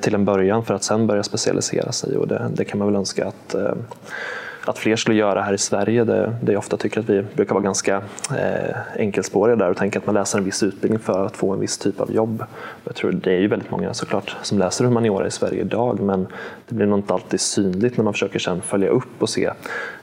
till 0.00 0.14
en 0.14 0.24
början 0.24 0.64
för 0.64 0.74
att 0.74 0.84
sen 0.84 1.06
börja 1.06 1.22
specialisera 1.22 1.92
sig. 1.92 2.16
Och 2.16 2.28
det, 2.28 2.50
det 2.54 2.64
kan 2.64 2.78
man 2.78 2.88
väl 2.88 2.96
önska 2.96 3.26
att 3.26 3.54
att 4.68 4.78
fler 4.78 4.96
skulle 4.96 5.16
göra 5.16 5.42
här 5.42 5.52
i 5.52 5.58
Sverige. 5.58 6.04
Det, 6.04 6.34
det 6.42 6.52
jag 6.52 6.58
ofta 6.58 6.76
tycker 6.76 7.00
att 7.00 7.08
vi 7.08 7.22
brukar 7.22 7.54
vara 7.54 7.64
ganska 7.64 7.96
eh, 8.30 8.76
enkelspåriga 8.96 9.56
där 9.56 9.70
och 9.70 9.76
tänka 9.76 9.98
att 9.98 10.06
man 10.06 10.14
läser 10.14 10.38
en 10.38 10.44
viss 10.44 10.62
utbildning 10.62 10.98
för 10.98 11.26
att 11.26 11.36
få 11.36 11.52
en 11.52 11.60
viss 11.60 11.78
typ 11.78 12.00
av 12.00 12.12
jobb. 12.12 12.44
Jag 12.84 12.94
tror 12.94 13.12
det 13.12 13.32
är 13.32 13.40
ju 13.40 13.48
väldigt 13.48 13.70
många 13.70 13.94
såklart 13.94 14.36
som 14.42 14.58
läser 14.58 14.84
humaniora 14.84 15.26
i 15.26 15.30
Sverige 15.30 15.60
idag 15.60 16.00
men 16.00 16.26
det 16.68 16.74
blir 16.74 16.86
nog 16.86 16.98
inte 16.98 17.14
alltid 17.14 17.40
synligt 17.40 17.96
när 17.96 18.04
man 18.04 18.12
försöker 18.12 18.38
sedan 18.38 18.60
följa 18.60 18.88
upp 18.88 19.22
och 19.22 19.28
se 19.28 19.50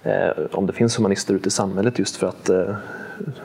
eh, 0.03 0.29
om 0.51 0.65
det 0.65 0.73
finns 0.73 0.99
humanister 0.99 1.33
ute 1.33 1.47
i 1.47 1.51
samhället 1.51 1.99
just 1.99 2.15
för 2.15 2.27
att 2.27 2.49
eh, 2.49 2.75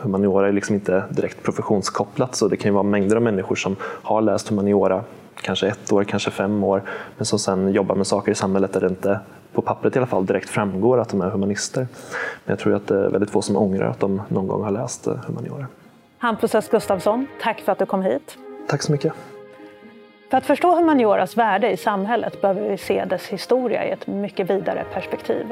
humaniora 0.00 0.48
är 0.48 0.52
liksom 0.52 0.74
inte 0.74 1.04
direkt 1.11 1.42
professionskopplat 1.42 2.37
så 2.37 2.48
det 2.48 2.56
kan 2.56 2.68
ju 2.68 2.72
vara 2.72 2.83
mängder 2.83 3.16
av 3.16 3.22
människor 3.22 3.56
som 3.56 3.76
har 3.83 4.20
läst 4.20 4.48
humaniora 4.48 5.04
kanske 5.42 5.66
ett 5.66 5.92
år, 5.92 6.04
kanske 6.04 6.30
fem 6.30 6.64
år, 6.64 6.83
men 7.16 7.26
som 7.26 7.38
sen 7.38 7.72
jobbar 7.72 7.94
med 7.94 8.06
saker 8.06 8.33
i 8.33 8.35
samhället 8.35 8.72
där 8.72 8.80
det 8.80 8.87
inte 8.87 9.20
på 9.53 9.63
pappret 9.63 9.97
i 9.97 9.99
alla 9.99 10.07
fall 10.07 10.27
direkt 10.27 10.49
framgår 10.49 11.01
att 11.01 11.09
de 11.09 11.21
är 11.21 11.31
humanister. 11.31 11.81
Men 12.45 12.53
jag 12.53 12.59
tror 12.59 12.75
att 12.75 12.87
det 12.87 13.05
är 13.05 13.11
väldigt 13.11 13.31
få 13.31 13.43
som 13.43 13.57
ångrar 13.57 13.91
att 13.91 14.01
de 14.01 14.23
någon 14.29 14.49
gång 14.49 14.65
har 14.65 14.71
läst 14.71 15.07
eh, 15.07 15.15
humaniora. 15.27 15.67
Hampus 16.19 16.55
S 16.55 16.69
Gustafsson, 16.71 17.27
tack 17.43 17.61
för 17.61 17.73
att 17.73 17.79
du 17.79 17.87
kom 17.87 18.03
hit. 18.03 18.39
Tack 18.69 18.83
så 18.83 18.93
mycket. 18.93 19.13
För 20.31 20.39
att 20.39 20.47
förstå 20.47 20.75
humanioras 20.75 21.37
värde 21.37 21.71
i 21.71 21.77
samhället 21.77 22.41
behöver 22.41 22.69
vi 22.71 22.79
se 22.79 23.05
dess 23.05 23.27
historia 23.27 23.85
i 23.89 23.91
ett 23.91 24.07
mycket 24.07 24.51
vidare 24.51 24.85
perspektiv. 24.93 25.47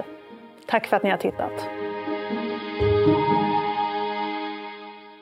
Tack 0.66 0.86
för 0.86 0.96
att 0.96 1.02
ni 1.02 1.10
har 1.10 1.18
tittat. 1.18 1.68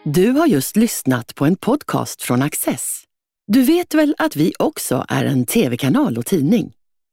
Du 0.04 0.30
har 0.30 0.46
just 0.46 0.76
lyssnat 0.76 1.34
på 1.34 1.44
en 1.44 1.56
podcast 1.56 2.22
från 2.22 2.42
Access. 2.42 3.02
Du 3.46 3.62
vet 3.62 3.94
väl 3.94 4.14
att 4.18 4.36
vi 4.36 4.52
också 4.58 5.04
är 5.08 5.24
en 5.24 5.46
tv-kanal 5.46 6.18
och 6.18 6.26
tidning? 6.26 6.75